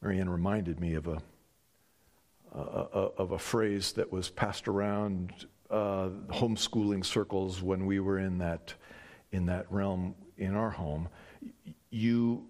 Marianne 0.00 0.30
reminded 0.30 0.80
me 0.80 0.94
of 0.94 1.06
a, 1.06 1.22
of 2.54 3.32
a 3.32 3.38
phrase 3.38 3.92
that 3.92 4.12
was 4.12 4.28
passed 4.28 4.68
around 4.68 5.46
uh, 5.70 6.08
homeschooling 6.28 7.04
circles 7.04 7.62
when 7.62 7.86
we 7.86 8.00
were 8.00 8.18
in 8.18 8.38
that 8.38 8.74
in 9.32 9.46
that 9.46 9.66
realm 9.70 10.14
in 10.36 10.54
our 10.54 10.70
home, 10.70 11.08
you, 11.90 12.46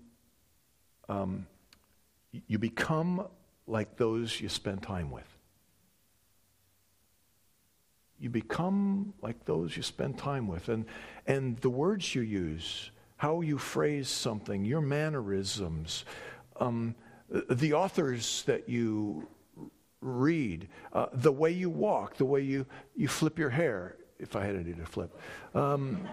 um, 1.08 1.46
you 2.46 2.58
become 2.58 3.26
like 3.66 3.96
those 3.96 4.40
you 4.40 4.48
spend 4.48 4.82
time 4.82 5.10
with. 5.10 5.26
You 8.18 8.30
become 8.30 9.14
like 9.22 9.44
those 9.44 9.76
you 9.76 9.82
spend 9.82 10.18
time 10.18 10.46
with. 10.46 10.68
And, 10.68 10.84
and 11.26 11.56
the 11.58 11.70
words 11.70 12.14
you 12.14 12.22
use, 12.22 12.90
how 13.16 13.40
you 13.40 13.58
phrase 13.58 14.08
something, 14.08 14.64
your 14.64 14.80
mannerisms, 14.80 16.04
um, 16.56 16.94
the 17.50 17.72
authors 17.72 18.42
that 18.46 18.68
you 18.68 19.26
read, 20.00 20.68
uh, 20.92 21.06
the 21.12 21.32
way 21.32 21.50
you 21.50 21.70
walk, 21.70 22.16
the 22.16 22.24
way 22.24 22.42
you, 22.42 22.66
you 22.94 23.08
flip 23.08 23.38
your 23.38 23.50
hair, 23.50 23.96
if 24.22 24.36
I 24.36 24.44
had 24.44 24.54
any 24.54 24.72
to 24.72 24.86
flip. 24.86 25.18
Um, 25.54 26.08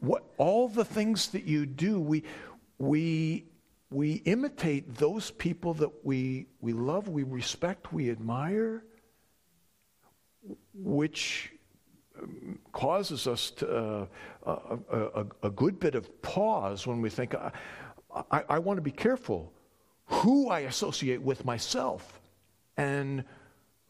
what, 0.00 0.24
all 0.36 0.68
the 0.68 0.84
things 0.84 1.28
that 1.28 1.44
you 1.44 1.64
do, 1.64 2.00
we, 2.00 2.24
we, 2.78 3.46
we 3.90 4.14
imitate 4.24 4.96
those 4.96 5.30
people 5.30 5.72
that 5.74 6.04
we, 6.04 6.46
we 6.60 6.72
love, 6.72 7.08
we 7.08 7.22
respect, 7.22 7.92
we 7.92 8.10
admire, 8.10 8.84
which 10.74 11.52
um, 12.20 12.58
causes 12.72 13.26
us 13.26 13.50
to, 13.52 13.68
uh, 13.68 14.06
a, 14.46 14.98
a, 14.98 15.26
a, 15.44 15.50
good 15.50 15.78
bit 15.78 15.94
of 15.94 16.20
pause 16.22 16.86
when 16.86 17.00
we 17.00 17.08
think, 17.08 17.34
I, 17.34 17.52
I, 18.30 18.44
I 18.50 18.58
want 18.58 18.76
to 18.78 18.82
be 18.82 18.90
careful 18.90 19.52
who 20.06 20.50
I 20.50 20.60
associate 20.60 21.22
with 21.22 21.44
myself 21.44 22.20
and 22.76 23.24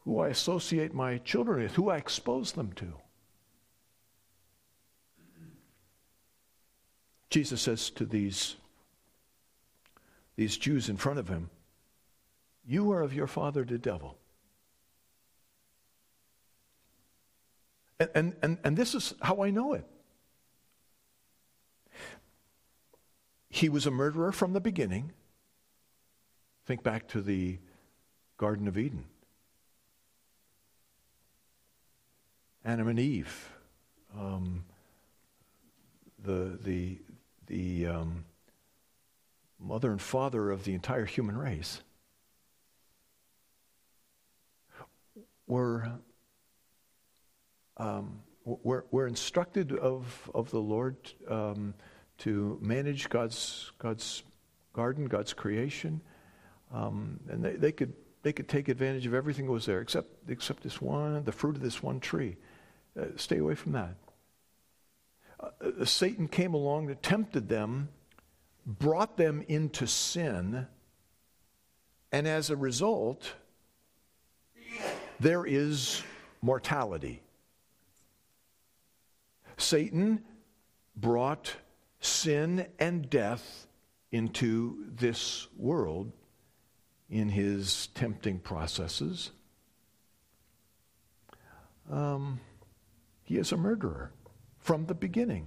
who 0.05 0.21
I 0.21 0.29
associate 0.29 0.93
my 0.93 1.19
children 1.19 1.62
with, 1.62 1.75
who 1.75 1.88
I 1.90 1.97
expose 1.97 2.53
them 2.53 2.73
to. 2.75 2.95
Jesus 7.31 7.62
says 7.62 7.90
to 7.90 8.05
these, 8.05 8.57
these 10.37 10.57
Jews 10.57 10.88
in 10.88 10.97
front 10.97 11.19
of 11.19 11.29
him, 11.29 11.51
You 12.67 12.93
are 12.93 13.03
of 13.03 13.14
your 13.14 13.27
father, 13.27 13.64
the 13.64 13.79
devil. 13.79 14.17
And, 17.99 18.11
and, 18.14 18.37
and, 18.43 18.59
and 18.62 18.77
this 18.77 18.95
is 18.95 19.14
how 19.23 19.43
I 19.43 19.51
know 19.51 19.73
it. 19.73 19.87
He 23.49 23.69
was 23.69 23.87
a 23.87 23.90
murderer 23.90 24.33
from 24.33 24.53
the 24.53 24.61
beginning. 24.61 25.12
Think 26.67 26.83
back 26.83 27.09
to 27.09 27.23
the 27.23 27.59
Garden 28.37 28.67
of 28.69 28.77
Eden. 28.77 29.05
Adam 32.66 32.88
and 32.88 32.98
Eve, 32.98 33.50
um, 34.18 34.64
the, 36.22 36.59
the, 36.64 36.98
the 37.46 37.87
um, 37.87 38.24
mother 39.61 39.90
and 39.90 40.00
father 40.00 40.50
of 40.50 40.64
the 40.64 40.72
entire 40.72 41.05
human 41.05 41.37
race, 41.37 41.83
were, 45.46 45.92
um, 47.77 48.20
were, 48.46 48.87
were 48.90 49.07
instructed 49.07 49.72
of, 49.72 50.31
of 50.35 50.50
the 50.50 50.59
Lord 50.59 50.96
um, 51.29 51.74
to 52.18 52.59
manage 52.62 53.11
God's, 53.11 53.72
God's 53.79 54.22
garden, 54.72 55.05
God's 55.05 55.35
creation. 55.35 56.00
Um, 56.72 57.20
and 57.29 57.44
they, 57.44 57.57
they, 57.57 57.72
could, 57.72 57.92
they 58.22 58.33
could 58.33 58.48
take 58.48 58.68
advantage 58.68 59.05
of 59.07 59.12
everything 59.12 59.44
that 59.44 59.53
was 59.53 59.66
there 59.66 59.83
except, 59.83 60.09
except 60.29 60.62
this 60.62 60.81
one, 60.81 61.22
the 61.24 61.33
fruit 61.33 61.57
of 61.57 61.62
this 61.62 61.83
one 61.83 62.00
tree. 62.00 62.37
Uh, 62.98 63.07
stay 63.16 63.38
away 63.38 63.54
from 63.54 63.72
that. 63.72 63.94
Uh, 65.40 65.48
uh, 65.80 65.85
Satan 65.85 66.28
came 66.28 66.54
along 66.54 66.90
and 66.90 67.02
tempted 67.02 67.48
them, 67.48 67.88
brought 68.66 69.16
them 69.16 69.44
into 69.48 69.87
sin, 69.87 70.66
and 72.12 72.28
as 72.28 72.50
a 72.50 72.57
result, 72.57 73.35
there 75.18 75.44
is 75.44 76.02
mortality. 76.40 77.20
Satan 79.57 80.22
brought 80.96 81.57
sin 82.00 82.66
and 82.78 83.09
death 83.11 83.66
into 84.12 84.85
this 84.94 85.48
world 85.57 86.12
in 87.11 87.28
his 87.28 87.88
tempting 87.94 88.38
processes. 88.38 89.33
Um, 91.90 92.40
he 93.25 93.38
is 93.38 93.50
a 93.50 93.56
murderer 93.56 94.12
from 94.58 94.87
the 94.87 94.94
beginning. 94.94 95.46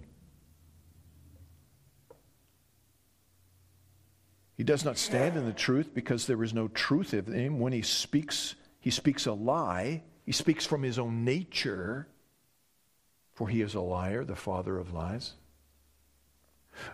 He 4.55 4.63
does 4.63 4.83
not 4.83 4.97
stand 4.97 5.37
in 5.37 5.45
the 5.45 5.53
truth 5.53 5.93
because 5.93 6.25
there 6.25 6.43
is 6.43 6.51
no 6.53 6.67
truth 6.67 7.13
in 7.13 7.31
him. 7.31 7.59
When 7.59 7.73
he 7.73 7.83
speaks, 7.83 8.55
he 8.79 8.89
speaks 8.89 9.27
a 9.27 9.33
lie. 9.33 10.01
He 10.25 10.31
speaks 10.31 10.65
from 10.65 10.81
his 10.81 10.97
own 10.97 11.23
nature, 11.23 12.07
for 13.35 13.47
he 13.47 13.61
is 13.61 13.75
a 13.75 13.81
liar, 13.81 14.25
the 14.25 14.35
father 14.35 14.79
of 14.79 14.93
lies. 14.93 15.33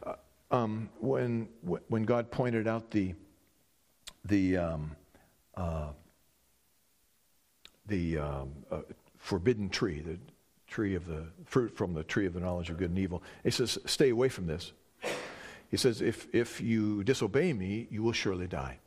Uh, 0.06 0.16
um, 0.52 0.90
when, 1.00 1.48
when 1.88 2.04
God 2.04 2.30
pointed 2.32 2.68
out 2.68 2.92
the, 2.92 3.16
the, 4.26 4.58
um, 4.58 4.96
uh, 5.56 5.88
the 7.88 8.18
um, 8.18 8.52
uh, 8.70 8.82
forbidden 9.18 9.70
tree, 9.70 10.02
the 10.02 10.20
tree 10.74 10.96
of 10.96 11.06
the 11.06 11.24
fruit 11.46 11.78
from 11.78 11.94
the 11.94 12.04
tree 12.04 12.26
of 12.26 12.34
the 12.34 12.40
knowledge 12.40 12.72
of 12.72 12.78
good 12.78 12.90
and 12.90 12.98
evil. 12.98 13.22
He 13.44 13.52
says, 13.52 13.78
Stay 13.86 14.10
away 14.10 14.28
from 14.28 14.48
this. 14.48 14.74
He 15.70 15.78
says, 15.78 16.02
If, 16.02 16.28
if 16.34 16.60
you 16.60 17.04
disobey 17.04 17.54
me, 17.54 17.88
you 17.92 18.02
will 18.02 18.12
surely 18.12 18.48
die. 18.48 18.80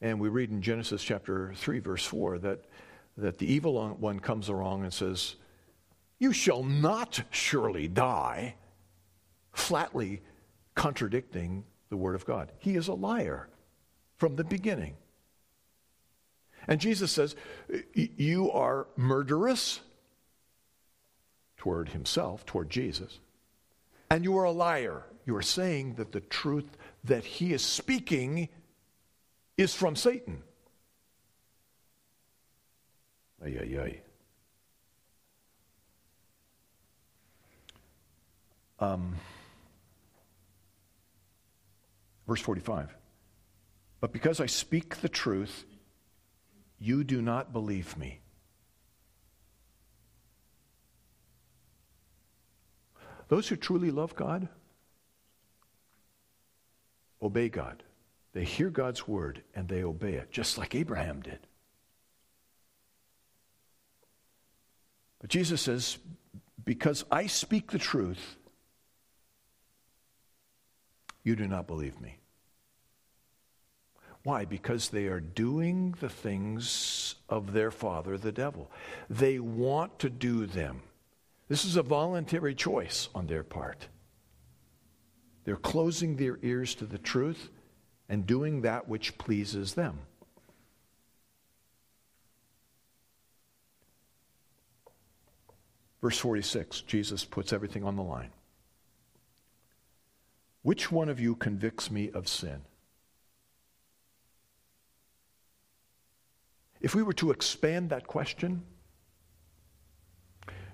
And 0.00 0.20
we 0.20 0.28
read 0.28 0.50
in 0.50 0.62
Genesis 0.62 1.02
chapter 1.02 1.52
3, 1.56 1.80
verse 1.80 2.04
4, 2.06 2.38
that, 2.38 2.60
that 3.16 3.38
the 3.38 3.52
evil 3.52 3.88
one 3.98 4.20
comes 4.20 4.48
along 4.48 4.84
and 4.84 4.94
says, 4.94 5.34
You 6.20 6.32
shall 6.32 6.62
not 6.62 7.20
surely 7.30 7.88
die, 7.88 8.54
flatly 9.52 10.22
contradicting 10.76 11.64
the 11.88 11.96
word 11.96 12.14
of 12.14 12.24
God. 12.24 12.52
He 12.60 12.76
is 12.76 12.86
a 12.86 12.94
liar. 12.94 13.48
from 14.18 14.36
the 14.36 14.44
beginning. 14.44 14.94
And 16.68 16.80
Jesus 16.80 17.10
says, 17.10 17.34
You 17.92 18.52
are 18.52 18.86
murderous 18.96 19.80
toward 21.62 21.90
himself, 21.90 22.44
toward 22.44 22.68
Jesus, 22.68 23.20
and 24.10 24.24
you 24.24 24.36
are 24.36 24.42
a 24.42 24.50
liar. 24.50 25.04
You 25.24 25.36
are 25.36 25.42
saying 25.42 25.94
that 25.94 26.10
the 26.10 26.18
truth 26.18 26.76
that 27.04 27.22
he 27.22 27.52
is 27.52 27.62
speaking 27.62 28.48
is 29.56 29.72
from 29.72 29.94
Satan. 29.94 30.42
Ay, 33.44 33.58
ay, 33.60 34.00
ay. 38.80 38.84
Um, 38.84 39.14
verse 42.26 42.40
45. 42.40 42.92
But 44.00 44.12
because 44.12 44.40
I 44.40 44.46
speak 44.46 44.96
the 44.96 45.08
truth, 45.08 45.64
you 46.80 47.04
do 47.04 47.22
not 47.22 47.52
believe 47.52 47.96
me. 47.96 48.21
Those 53.32 53.48
who 53.48 53.56
truly 53.56 53.90
love 53.90 54.14
God 54.14 54.46
obey 57.22 57.48
God. 57.48 57.82
They 58.34 58.44
hear 58.44 58.68
God's 58.68 59.08
word 59.08 59.42
and 59.54 59.66
they 59.66 59.84
obey 59.84 60.16
it, 60.16 60.30
just 60.30 60.58
like 60.58 60.74
Abraham 60.74 61.22
did. 61.22 61.38
But 65.18 65.30
Jesus 65.30 65.62
says, 65.62 65.96
Because 66.62 67.06
I 67.10 67.26
speak 67.26 67.70
the 67.70 67.78
truth, 67.78 68.36
you 71.24 71.34
do 71.34 71.48
not 71.48 71.66
believe 71.66 71.98
me. 72.02 72.18
Why? 74.24 74.44
Because 74.44 74.90
they 74.90 75.06
are 75.06 75.20
doing 75.20 75.94
the 76.00 76.10
things 76.10 77.14
of 77.30 77.54
their 77.54 77.70
father, 77.70 78.18
the 78.18 78.30
devil. 78.30 78.70
They 79.08 79.38
want 79.38 79.98
to 80.00 80.10
do 80.10 80.44
them. 80.44 80.82
This 81.48 81.64
is 81.64 81.76
a 81.76 81.82
voluntary 81.82 82.54
choice 82.54 83.08
on 83.14 83.26
their 83.26 83.42
part. 83.42 83.88
They're 85.44 85.56
closing 85.56 86.16
their 86.16 86.38
ears 86.42 86.74
to 86.76 86.86
the 86.86 86.98
truth 86.98 87.50
and 88.08 88.26
doing 88.26 88.62
that 88.62 88.88
which 88.88 89.18
pleases 89.18 89.74
them. 89.74 89.98
Verse 96.00 96.18
46, 96.18 96.80
Jesus 96.82 97.24
puts 97.24 97.52
everything 97.52 97.84
on 97.84 97.96
the 97.96 98.02
line. 98.02 98.30
Which 100.62 100.90
one 100.90 101.08
of 101.08 101.20
you 101.20 101.36
convicts 101.36 101.90
me 101.90 102.10
of 102.10 102.28
sin? 102.28 102.62
If 106.80 106.96
we 106.96 107.04
were 107.04 107.12
to 107.14 107.30
expand 107.30 107.90
that 107.90 108.08
question, 108.08 108.64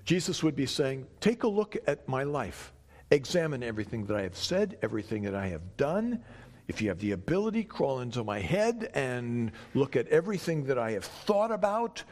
Jesus 0.09 0.41
would 0.41 0.55
be 0.55 0.65
saying, 0.65 1.05
Take 1.19 1.43
a 1.43 1.47
look 1.47 1.77
at 1.85 2.09
my 2.09 2.23
life. 2.23 2.73
Examine 3.11 3.61
everything 3.61 4.07
that 4.07 4.17
I 4.17 4.23
have 4.23 4.35
said, 4.35 4.75
everything 4.81 5.21
that 5.21 5.35
I 5.35 5.49
have 5.49 5.77
done. 5.77 6.23
If 6.67 6.81
you 6.81 6.89
have 6.89 6.97
the 6.97 7.11
ability, 7.11 7.63
crawl 7.63 7.99
into 7.99 8.23
my 8.23 8.39
head 8.39 8.89
and 8.95 9.51
look 9.75 9.95
at 9.95 10.07
everything 10.07 10.63
that 10.63 10.79
I 10.79 10.93
have 10.93 11.05
thought 11.05 11.51
about, 11.51 12.03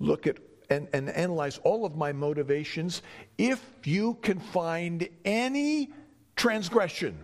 look 0.00 0.26
at 0.26 0.38
and, 0.70 0.88
and 0.94 1.10
analyze 1.10 1.58
all 1.58 1.84
of 1.84 1.94
my 1.94 2.10
motivations. 2.10 3.02
If 3.36 3.62
you 3.84 4.14
can 4.22 4.38
find 4.38 5.06
any 5.26 5.90
transgression, 6.36 7.22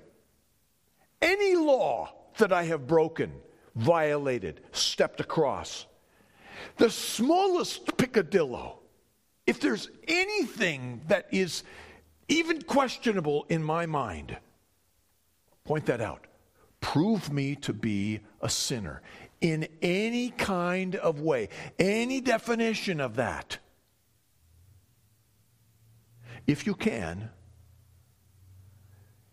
any 1.22 1.56
law 1.56 2.12
that 2.36 2.52
I 2.52 2.64
have 2.64 2.86
broken, 2.86 3.32
violated, 3.76 4.60
stepped 4.72 5.20
across, 5.20 5.86
the 6.76 6.90
smallest 6.90 7.86
picadillo, 7.96 8.74
if 9.48 9.60
there's 9.60 9.88
anything 10.06 11.00
that 11.08 11.26
is 11.30 11.62
even 12.28 12.60
questionable 12.60 13.46
in 13.48 13.62
my 13.62 13.86
mind, 13.86 14.36
point 15.64 15.86
that 15.86 16.02
out. 16.02 16.26
Prove 16.82 17.32
me 17.32 17.56
to 17.56 17.72
be 17.72 18.20
a 18.42 18.50
sinner 18.50 19.00
in 19.40 19.66
any 19.80 20.28
kind 20.28 20.96
of 20.96 21.22
way, 21.22 21.48
any 21.78 22.20
definition 22.20 23.00
of 23.00 23.16
that. 23.16 23.56
If 26.46 26.66
you 26.66 26.74
can, 26.74 27.30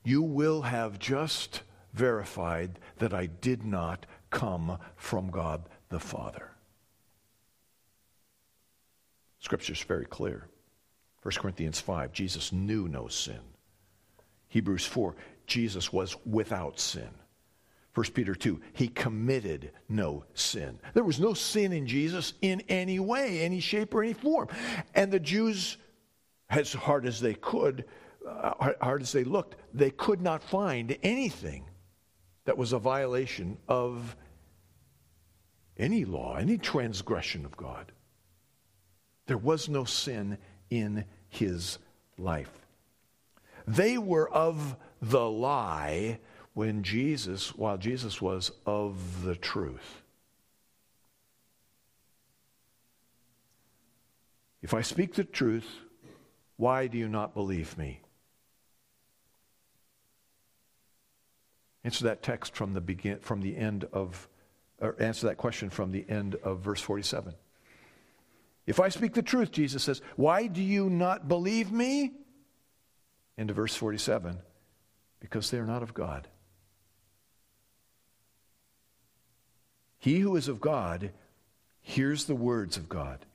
you 0.05 0.21
will 0.21 0.61
have 0.61 0.97
just 0.97 1.61
verified 1.91 2.79
that 2.99 3.13
I 3.13 3.25
did 3.25 3.65
not 3.65 4.05
come 4.29 4.77
from 4.95 5.29
God 5.29 5.67
the 5.89 5.99
Father. 5.99 6.54
Scripture 9.45 9.73
is 9.73 9.81
very 9.83 10.05
clear. 10.05 10.47
1 11.21 11.33
Corinthians 11.35 11.79
5, 11.79 12.11
Jesus 12.11 12.51
knew 12.51 12.87
no 12.87 13.07
sin. 13.07 13.41
Hebrews 14.47 14.87
4, 14.87 15.15
Jesus 15.45 15.93
was 15.93 16.15
without 16.25 16.79
sin. 16.79 17.09
1 17.93 18.07
Peter 18.15 18.33
2, 18.33 18.59
he 18.73 18.87
committed 18.87 19.69
no 19.87 20.25
sin. 20.33 20.79
There 20.95 21.03
was 21.03 21.19
no 21.19 21.35
sin 21.35 21.73
in 21.73 21.85
Jesus 21.85 22.33
in 22.41 22.63
any 22.69 22.99
way, 22.99 23.41
any 23.41 23.59
shape, 23.59 23.93
or 23.93 24.01
any 24.01 24.13
form. 24.13 24.47
And 24.95 25.11
the 25.11 25.19
Jews, 25.19 25.77
as 26.49 26.73
hard 26.73 27.05
as 27.05 27.21
they 27.21 27.35
could, 27.35 27.85
uh, 28.27 28.73
hard 28.81 29.03
as 29.03 29.11
they 29.11 29.23
looked, 29.23 29.57
they 29.75 29.91
could 29.91 30.21
not 30.21 30.41
find 30.41 30.97
anything 31.03 31.65
that 32.45 32.57
was 32.57 32.73
a 32.73 32.79
violation 32.79 33.59
of 33.67 34.15
any 35.77 36.03
law, 36.03 36.35
any 36.35 36.57
transgression 36.57 37.45
of 37.45 37.55
God. 37.55 37.91
There 39.27 39.37
was 39.37 39.67
no 39.67 39.85
sin 39.85 40.37
in 40.69 41.05
his 41.29 41.79
life. 42.17 42.51
They 43.67 43.97
were 43.97 44.29
of 44.29 44.75
the 45.01 45.29
lie 45.29 46.19
when 46.53 46.83
Jesus, 46.83 47.55
while 47.55 47.77
Jesus 47.77 48.21
was 48.21 48.51
of 48.65 49.23
the 49.23 49.35
truth. 49.35 50.03
If 54.61 54.73
I 54.73 54.81
speak 54.81 55.13
the 55.13 55.23
truth, 55.23 55.67
why 56.57 56.87
do 56.87 56.97
you 56.97 57.07
not 57.07 57.33
believe 57.33 57.77
me? 57.77 58.01
Answer 61.83 62.05
that 62.05 62.23
text 62.23 62.55
from 62.55 62.73
the 62.73 62.81
begin 62.81 63.19
from 63.19 63.41
the 63.41 63.55
end 63.55 63.85
of 63.93 64.27
or 64.79 64.95
answer 64.99 65.27
that 65.27 65.37
question 65.37 65.69
from 65.69 65.91
the 65.91 66.05
end 66.09 66.35
of 66.35 66.59
verse 66.59 66.81
47. 66.81 67.33
If 68.65 68.79
I 68.79 68.89
speak 68.89 69.13
the 69.13 69.21
truth, 69.21 69.51
Jesus 69.51 69.83
says, 69.83 70.01
why 70.15 70.47
do 70.47 70.61
you 70.61 70.89
not 70.89 71.27
believe 71.27 71.71
me? 71.71 72.13
Into 73.37 73.53
verse 73.53 73.75
47 73.75 74.37
because 75.19 75.49
they 75.49 75.57
are 75.57 75.65
not 75.65 75.83
of 75.83 75.93
God. 75.93 76.27
He 79.97 80.19
who 80.19 80.35
is 80.35 80.47
of 80.47 80.61
God 80.61 81.11
hears 81.81 82.25
the 82.25 82.35
words 82.35 82.77
of 82.77 82.87
God. 82.87 83.25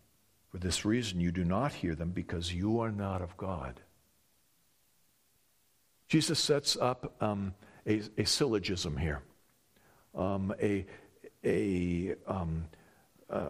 For 0.50 0.58
this 0.58 0.84
reason, 0.84 1.20
you 1.20 1.32
do 1.32 1.44
not 1.44 1.72
hear 1.72 1.94
them 1.94 2.10
because 2.10 2.54
you 2.54 2.80
are 2.80 2.92
not 2.92 3.22
of 3.22 3.36
God. 3.36 3.80
Jesus 6.08 6.38
sets 6.38 6.76
up 6.76 7.14
um, 7.20 7.54
a, 7.86 8.02
a, 8.18 8.24
syllogism 8.24 8.96
here, 8.96 9.22
um, 10.14 10.54
a, 10.60 10.84
a 11.44 12.14
um, 12.26 12.66
uh, 13.28 13.48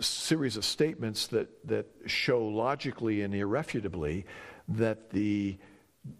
series 0.00 0.56
of 0.56 0.64
statements 0.64 1.26
that, 1.28 1.48
that 1.66 1.86
show 2.06 2.44
logically 2.44 3.22
and 3.22 3.34
irrefutably 3.34 4.26
that 4.68 5.10
the 5.10 5.58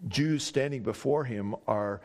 Jews 0.09 0.43
standing 0.43 0.83
before 0.83 1.24
him 1.24 1.55
are 1.66 2.01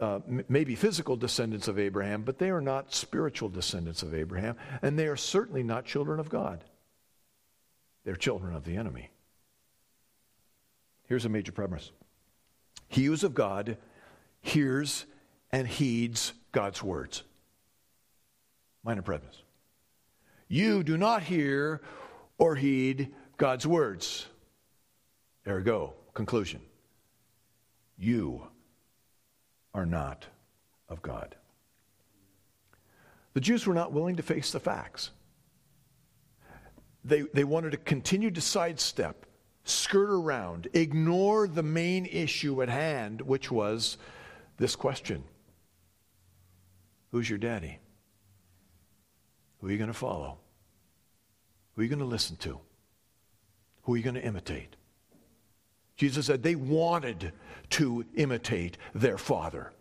uh, 0.00 0.20
maybe 0.48 0.74
physical 0.74 1.16
descendants 1.16 1.68
of 1.68 1.78
Abraham, 1.78 2.22
but 2.22 2.38
they 2.38 2.50
are 2.50 2.62
not 2.62 2.94
spiritual 2.94 3.50
descendants 3.50 4.02
of 4.02 4.14
Abraham, 4.14 4.56
and 4.80 4.98
they 4.98 5.06
are 5.06 5.16
certainly 5.16 5.62
not 5.62 5.84
children 5.84 6.18
of 6.18 6.30
God. 6.30 6.64
They're 8.04 8.16
children 8.16 8.56
of 8.56 8.64
the 8.64 8.76
enemy. 8.76 9.10
Here's 11.06 11.26
a 11.26 11.28
major 11.28 11.52
premise 11.52 11.90
He 12.88 13.04
who 13.04 13.12
is 13.12 13.24
of 13.24 13.34
God 13.34 13.76
hears 14.40 15.04
and 15.52 15.68
heeds 15.68 16.32
God's 16.52 16.82
words. 16.82 17.22
Minor 18.82 19.02
premise. 19.02 19.42
You 20.52 20.82
do 20.82 20.98
not 20.98 21.22
hear 21.22 21.80
or 22.36 22.56
heed 22.56 23.14
God's 23.36 23.68
words. 23.68 24.26
Ergo, 25.46 25.94
conclusion. 26.12 26.60
You 27.96 28.42
are 29.72 29.86
not 29.86 30.26
of 30.88 31.02
God. 31.02 31.36
The 33.32 33.40
Jews 33.40 33.64
were 33.64 33.74
not 33.74 33.92
willing 33.92 34.16
to 34.16 34.24
face 34.24 34.50
the 34.50 34.58
facts. 34.58 35.12
They, 37.04 37.20
they 37.32 37.44
wanted 37.44 37.70
to 37.70 37.76
continue 37.76 38.32
to 38.32 38.40
sidestep, 38.40 39.26
skirt 39.62 40.10
around, 40.10 40.66
ignore 40.72 41.46
the 41.46 41.62
main 41.62 42.06
issue 42.06 42.60
at 42.60 42.68
hand, 42.68 43.22
which 43.22 43.52
was 43.52 43.98
this 44.56 44.74
question 44.74 45.22
Who's 47.12 47.30
your 47.30 47.38
daddy? 47.38 47.78
Who 49.60 49.68
are 49.68 49.70
you 49.70 49.78
going 49.78 49.88
to 49.88 49.94
follow? 49.94 50.38
Who 51.74 51.80
are 51.80 51.84
you 51.84 51.90
going 51.90 52.00
to 52.00 52.04
listen 52.04 52.36
to? 52.36 52.58
Who 53.82 53.94
are 53.94 53.96
you 53.96 54.02
going 54.02 54.14
to 54.14 54.24
imitate? 54.24 54.76
Jesus 55.96 56.26
said 56.26 56.42
they 56.42 56.54
wanted 56.54 57.32
to 57.70 58.04
imitate 58.14 58.78
their 58.94 59.18
father, 59.18 59.72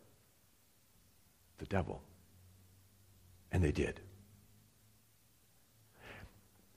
the 1.57 1.65
devil. 1.65 2.01
And 3.51 3.63
they 3.63 3.71
did. 3.71 4.01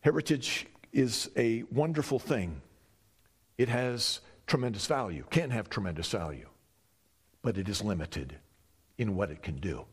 Heritage 0.01 0.67
is 0.93 1.31
a 1.37 1.65
wonderful 1.73 2.19
thing. 2.19 2.61
It 3.59 3.69
has 3.69 4.21
tremendous 4.47 4.87
value, 4.87 5.25
can 5.31 5.51
have 5.51 5.69
tremendous 5.69 6.09
value, 6.11 6.49
but 7.43 7.59
it 7.59 7.69
is 7.69 7.83
limited 7.83 8.37
in 8.99 9.17
what 9.17 9.31
it 9.31 9.43
can 9.43 9.57
do. 9.57 9.87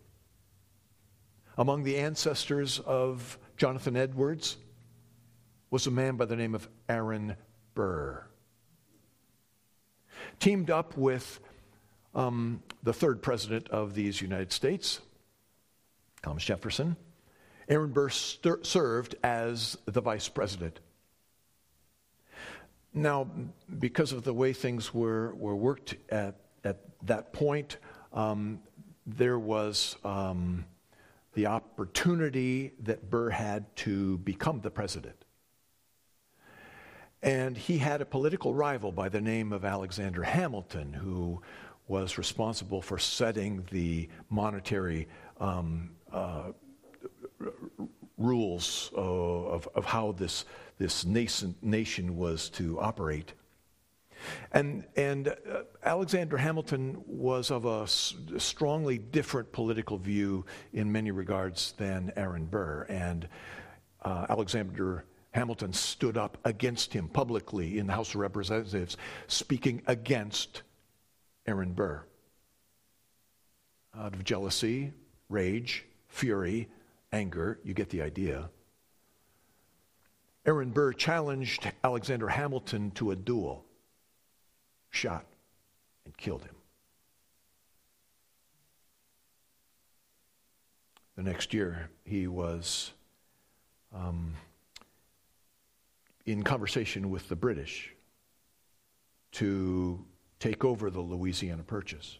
Among 1.60 1.84
the 1.84 1.98
ancestors 1.98 2.80
of 2.80 3.38
Jonathan 3.58 3.98
Edwards 3.98 4.56
was 5.70 5.88
a 5.88 5.92
man 5.92 6.16
by 6.16 6.24
the 6.24 6.38
name 6.38 6.56
of 6.56 6.70
Aaron 6.88 7.36
Burr. 7.76 8.24
Teamed 10.40 10.70
up 10.70 10.96
with 10.96 11.42
um, 12.16 12.64
the 12.82 12.94
third 12.94 13.22
president 13.22 13.68
of 13.68 13.94
these 13.94 14.22
United 14.22 14.54
States, 14.54 15.02
Thomas 16.24 16.46
Jefferson, 16.46 16.96
Aaron 17.68 17.92
Burr 17.92 18.08
served 18.08 19.16
as 19.22 19.78
the 19.84 20.00
vice 20.00 20.30
president. 20.30 20.80
Now, 22.94 23.28
because 23.80 24.14
of 24.14 24.24
the 24.24 24.34
way 24.34 24.54
things 24.54 24.94
were, 24.94 25.36
were 25.36 25.58
worked 25.58 25.96
at, 26.08 26.36
at 26.64 26.78
that 27.04 27.34
point, 27.34 27.76
um, 28.14 28.62
there 29.06 29.38
was 29.38 29.98
um, 30.06 30.64
the 31.34 31.46
opportunity 31.46 32.74
that 32.84 33.10
Burr 33.10 33.30
had 33.30 33.76
to 33.78 34.18
become 34.20 34.62
the 34.62 34.72
president. 34.72 35.26
And 37.22 37.58
he 37.58 37.78
had 37.78 38.02
a 38.02 38.06
political 38.06 38.54
rival 38.54 38.92
by 38.92 39.10
the 39.10 39.22
name 39.22 39.52
of 39.52 39.66
Alexander 39.66 40.24
Hamilton, 40.24 40.94
who 40.94 41.42
was 41.88 42.18
responsible 42.18 42.82
for 42.82 42.98
setting 42.98 43.66
the 43.72 44.08
monetary 44.30 45.08
um, 45.40 45.90
uh, 46.14 46.52
rules 48.18 48.92
of, 48.94 49.68
of 49.76 49.86
how 49.86 50.12
this, 50.14 50.46
this 50.78 51.06
nascent 51.06 51.62
nation 51.64 52.16
was 52.16 52.50
to 52.50 52.80
operate. 52.80 53.34
And, 54.52 54.86
and 54.96 55.30
uh, 55.30 55.64
Alexander 55.84 56.38
Hamilton 56.38 57.02
was 57.06 57.52
of 57.52 57.66
a 57.66 57.84
s- 57.84 58.16
strongly 58.38 58.98
different 58.98 59.52
political 59.52 59.98
view 59.98 60.46
in 60.74 60.92
many 60.92 61.12
regards 61.12 61.74
than 61.78 62.12
Aaron 62.16 62.46
Burr. 62.46 62.86
And 62.90 63.28
uh, 64.04 64.26
Alexander 64.30 65.06
Hamilton 65.32 65.74
stood 65.74 66.18
up 66.18 66.38
against 66.46 66.94
him 66.94 67.08
publicly 67.08 67.78
in 67.78 67.88
the 67.88 67.94
House 67.94 68.10
of 68.10 68.22
Representatives, 68.22 68.98
speaking 69.28 69.82
against 69.88 70.64
Aaron 71.46 71.74
Burr. 71.74 72.04
Out 73.98 74.14
of 74.14 74.24
jealousy, 74.24 74.92
rage, 75.30 75.86
fury, 76.08 76.68
anger, 77.12 77.60
you 77.64 77.74
get 77.74 77.90
the 77.90 78.02
idea. 78.02 78.50
Aaron 80.46 80.72
Burr 80.72 80.94
challenged 80.94 81.72
Alexander 81.84 82.28
Hamilton 82.28 82.92
to 82.92 83.12
a 83.12 83.16
duel, 83.16 83.66
shot, 84.90 85.26
and 86.06 86.16
killed 86.18 86.44
him. 86.44 86.56
The 91.16 91.24
next 91.24 91.54
year, 91.54 91.90
he 92.06 92.28
was 92.28 92.94
um, 93.94 94.34
in 96.26 96.44
conversation 96.44 97.10
with 97.10 97.28
the 97.28 97.36
British 97.36 97.94
to 99.34 100.04
take 100.40 100.64
over 100.64 100.90
the 100.90 101.02
Louisiana 101.02 101.64
Purchase. 101.64 102.20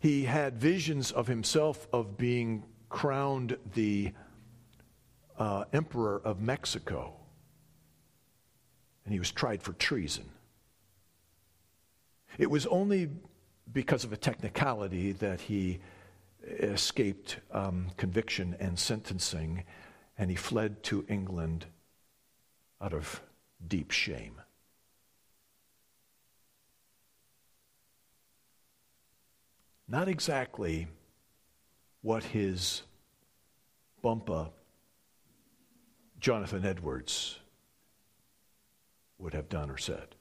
He 0.00 0.24
had 0.24 0.58
visions 0.58 1.12
of 1.12 1.26
himself 1.26 1.86
of 1.92 2.16
being 2.16 2.64
crowned 2.88 3.56
the 3.74 4.12
uh, 5.38 5.64
emperor 5.72 6.20
of 6.24 6.40
Mexico, 6.40 7.14
and 9.04 9.12
he 9.12 9.18
was 9.18 9.30
tried 9.30 9.62
for 9.62 9.72
treason. 9.72 10.28
It 12.38 12.50
was 12.50 12.66
only 12.66 13.10
because 13.72 14.04
of 14.04 14.12
a 14.12 14.16
technicality 14.16 15.12
that 15.12 15.40
he 15.40 15.80
escaped 16.44 17.38
um, 17.52 17.88
conviction 17.96 18.56
and 18.58 18.78
sentencing, 18.78 19.64
and 20.18 20.30
he 20.30 20.36
fled 20.36 20.82
to 20.84 21.04
England 21.08 21.66
out 22.80 22.92
of 22.92 23.22
deep 23.66 23.90
shame. 23.90 24.40
Not 29.86 30.08
exactly 30.08 30.88
what 32.00 32.24
his 32.24 32.82
bumpa, 34.02 34.50
Jonathan 36.18 36.64
Edwards, 36.64 37.38
would 39.18 39.34
have 39.34 39.48
done 39.48 39.70
or 39.70 39.76
said. 39.76 40.16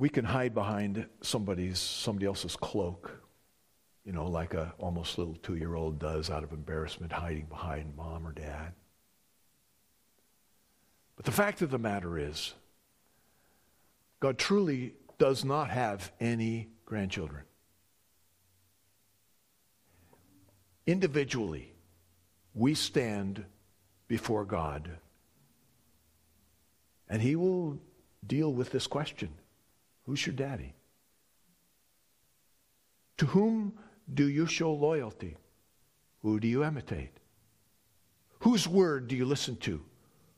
We 0.00 0.08
can 0.08 0.24
hide 0.24 0.54
behind 0.54 1.06
somebody's 1.20 1.78
somebody 1.78 2.24
else's 2.24 2.56
cloak, 2.56 3.22
you 4.02 4.12
know, 4.12 4.28
like 4.28 4.54
a 4.54 4.72
almost 4.78 5.18
little 5.18 5.34
two-year-old 5.34 5.98
does 5.98 6.30
out 6.30 6.42
of 6.42 6.52
embarrassment, 6.52 7.12
hiding 7.12 7.44
behind 7.44 7.94
mom 7.98 8.26
or 8.26 8.32
dad. 8.32 8.72
But 11.16 11.26
the 11.26 11.32
fact 11.32 11.60
of 11.60 11.70
the 11.70 11.76
matter 11.76 12.18
is, 12.18 12.54
God 14.20 14.38
truly 14.38 14.94
does 15.18 15.44
not 15.44 15.68
have 15.68 16.10
any 16.18 16.68
grandchildren. 16.86 17.42
Individually, 20.86 21.74
we 22.54 22.72
stand 22.72 23.44
before 24.08 24.46
God, 24.46 24.92
and 27.06 27.20
He 27.20 27.36
will 27.36 27.78
deal 28.26 28.50
with 28.50 28.70
this 28.70 28.86
question 28.86 29.34
Who's 30.10 30.26
your 30.26 30.34
daddy? 30.34 30.74
To 33.18 33.26
whom 33.26 33.74
do 34.12 34.28
you 34.28 34.44
show 34.44 34.72
loyalty? 34.72 35.36
Who 36.22 36.40
do 36.40 36.48
you 36.48 36.64
imitate? 36.64 37.12
Whose 38.40 38.66
word 38.66 39.06
do 39.06 39.14
you 39.14 39.24
listen 39.24 39.54
to? 39.58 39.80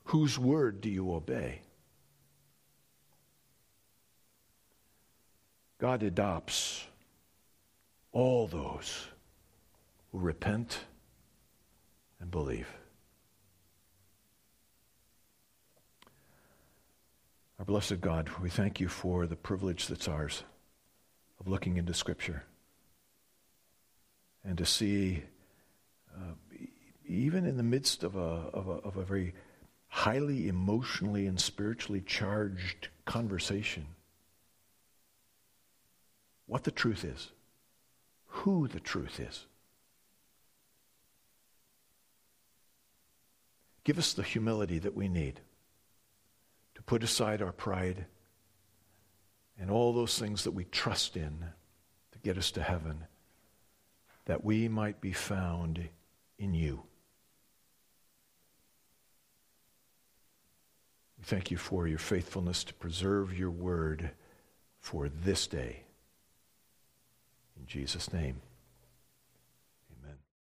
Whose 0.04 0.38
word 0.38 0.82
do 0.82 0.90
you 0.90 1.14
obey? 1.14 1.62
God 5.78 6.02
adopts 6.02 6.84
all 8.12 8.46
those 8.46 9.06
who 10.10 10.18
repent 10.18 10.80
and 12.20 12.30
believe. 12.30 12.68
Our 17.62 17.66
blessed 17.66 18.00
God, 18.00 18.28
we 18.42 18.50
thank 18.50 18.80
you 18.80 18.88
for 18.88 19.28
the 19.28 19.36
privilege 19.36 19.86
that's 19.86 20.08
ours 20.08 20.42
of 21.38 21.46
looking 21.46 21.76
into 21.76 21.94
Scripture 21.94 22.42
and 24.42 24.58
to 24.58 24.66
see, 24.66 25.22
uh, 26.12 26.34
even 27.06 27.46
in 27.46 27.56
the 27.56 27.62
midst 27.62 28.02
of 28.02 28.16
a, 28.16 28.18
of, 28.18 28.66
a, 28.66 28.72
of 28.72 28.96
a 28.96 29.04
very 29.04 29.32
highly 29.86 30.48
emotionally 30.48 31.28
and 31.28 31.40
spiritually 31.40 32.00
charged 32.04 32.88
conversation, 33.04 33.86
what 36.46 36.64
the 36.64 36.72
truth 36.72 37.04
is, 37.04 37.30
who 38.26 38.66
the 38.66 38.80
truth 38.80 39.20
is. 39.20 39.46
Give 43.84 43.98
us 43.98 44.14
the 44.14 44.24
humility 44.24 44.80
that 44.80 44.96
we 44.96 45.06
need 45.06 45.38
to 46.82 46.84
put 46.84 47.04
aside 47.04 47.40
our 47.40 47.52
pride 47.52 48.06
and 49.56 49.70
all 49.70 49.92
those 49.92 50.18
things 50.18 50.42
that 50.42 50.50
we 50.50 50.64
trust 50.64 51.16
in 51.16 51.44
to 52.10 52.18
get 52.18 52.36
us 52.36 52.50
to 52.50 52.62
heaven, 52.62 53.04
that 54.24 54.44
we 54.44 54.66
might 54.66 55.00
be 55.00 55.12
found 55.12 55.88
in 56.38 56.54
you. 56.54 56.82
We 61.18 61.24
thank 61.24 61.52
you 61.52 61.56
for 61.56 61.86
your 61.86 61.98
faithfulness 61.98 62.64
to 62.64 62.74
preserve 62.74 63.38
your 63.38 63.50
word 63.50 64.10
for 64.80 65.08
this 65.08 65.46
day. 65.46 65.84
In 67.56 67.66
Jesus' 67.66 68.12
name. 68.12 68.40